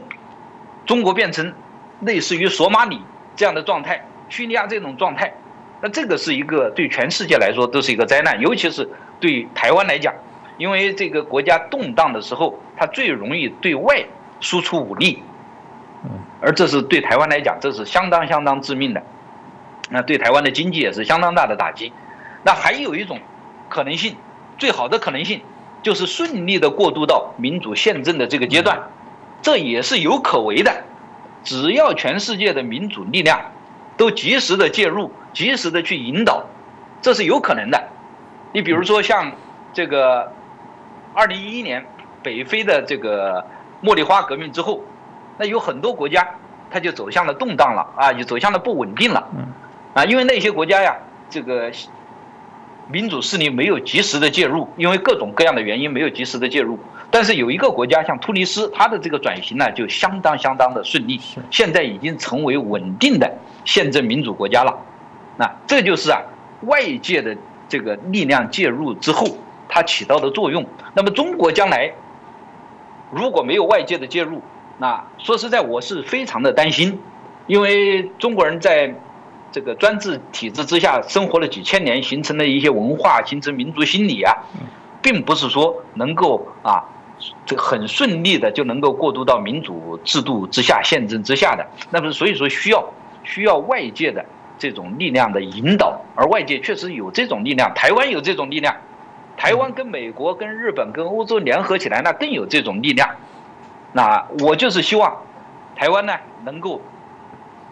[0.84, 1.54] 中国变成
[2.00, 3.00] 类似于索马里
[3.36, 5.32] 这样的状态，叙利亚这种状态，
[5.80, 8.86] 那这个是一个对全世界来说都是一个灾难，尤其是
[9.18, 10.12] 对台湾来讲。
[10.58, 14.04] 因为这个国家动荡的时候，它最容易对外
[14.40, 15.22] 输出武力，
[16.40, 19.00] 而这是对台湾来讲，这是相当相当致命的，
[19.88, 21.92] 那对台湾的经济也是相当大的打击。
[22.42, 23.20] 那还有一种
[23.68, 24.16] 可能性，
[24.58, 25.40] 最好的可能性
[25.80, 28.90] 就是顺利的过渡到民主宪政的这个阶段，
[29.40, 30.84] 这也是有可为的。
[31.44, 33.40] 只要全世界的民主力量
[33.96, 36.44] 都及时的介入，及时的去引导，
[37.00, 37.88] 这是有可能的。
[38.52, 39.30] 你比如说像
[39.72, 40.32] 这个。
[41.18, 41.84] 二零一一年
[42.22, 43.44] 北非的这个
[43.82, 44.84] 茉莉花革命之后，
[45.36, 46.24] 那有很多国家，
[46.70, 49.26] 它就走向了动荡了啊，就走向了不稳定了。
[49.94, 50.96] 啊，因为那些国家呀，
[51.28, 51.72] 这个
[52.86, 56.78] 民主势力没有及时的介入，因为各种各样的原因没有及时的介入。
[57.10, 61.20] 但是有一个国家像突尼斯，它的这个转型呢就相当相当的顺利，
[61.50, 63.28] 现在已经成为稳定的
[63.64, 64.72] 宪政民主国家了。
[65.36, 66.22] 那这就是啊，
[66.60, 67.36] 外界的
[67.68, 69.26] 这个力量介入之后。
[69.68, 70.64] 它起到的作用。
[70.94, 71.92] 那么中国将来
[73.10, 74.42] 如果没有外界的介入，
[74.78, 77.00] 那说实在，我是非常的担心，
[77.46, 78.94] 因为中国人在
[79.50, 84.34] 这个专制体制之下生活了几千年，形成的一些文化，形成民族心理啊，
[85.00, 86.84] 并不是说能够啊
[87.46, 91.66] 这个很顺利的就能够过渡到民主制度之下、宪政之下的。
[91.90, 92.92] 那么所以说需要
[93.24, 94.24] 需要外界的
[94.58, 98.76] 这种力量的引导，而外界确实有这种力量，台湾有这种力量。
[99.38, 103.08] 台湾跟美国、跟日本、跟欧洲联合起来，那更有这种力量。
[103.92, 105.16] 那我就是希望，
[105.76, 106.12] 台湾呢
[106.44, 106.82] 能够，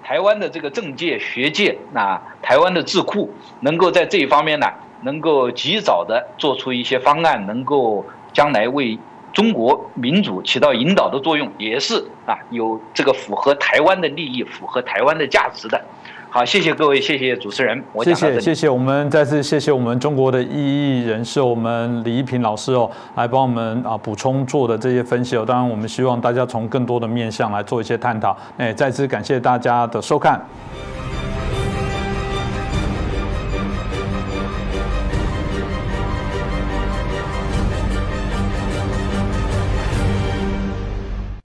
[0.05, 4.67] 台湾的这个政界、学界，那台湾的智库能够在这一方面呢，
[5.03, 8.97] 能够及早的做出一些方案，能够将来为
[9.33, 15.85] 中国民主起到引导的作用，也是啊有这个符合台湾的利益、符合台湾的价值的。
[16.29, 17.83] 好，谢谢各位，谢谢主持人。
[18.05, 18.69] 谢谢，谢谢。
[18.69, 25.45] 我们再次谢谢我们中国的异议人士，我们李一平老师哦，来帮我们啊补充做的这些分析哦。
[25.47, 28.37] 当然，我们希望大家从更多的面向来做一些探讨。
[28.59, 30.39] 哎，再次感谢大家的收看。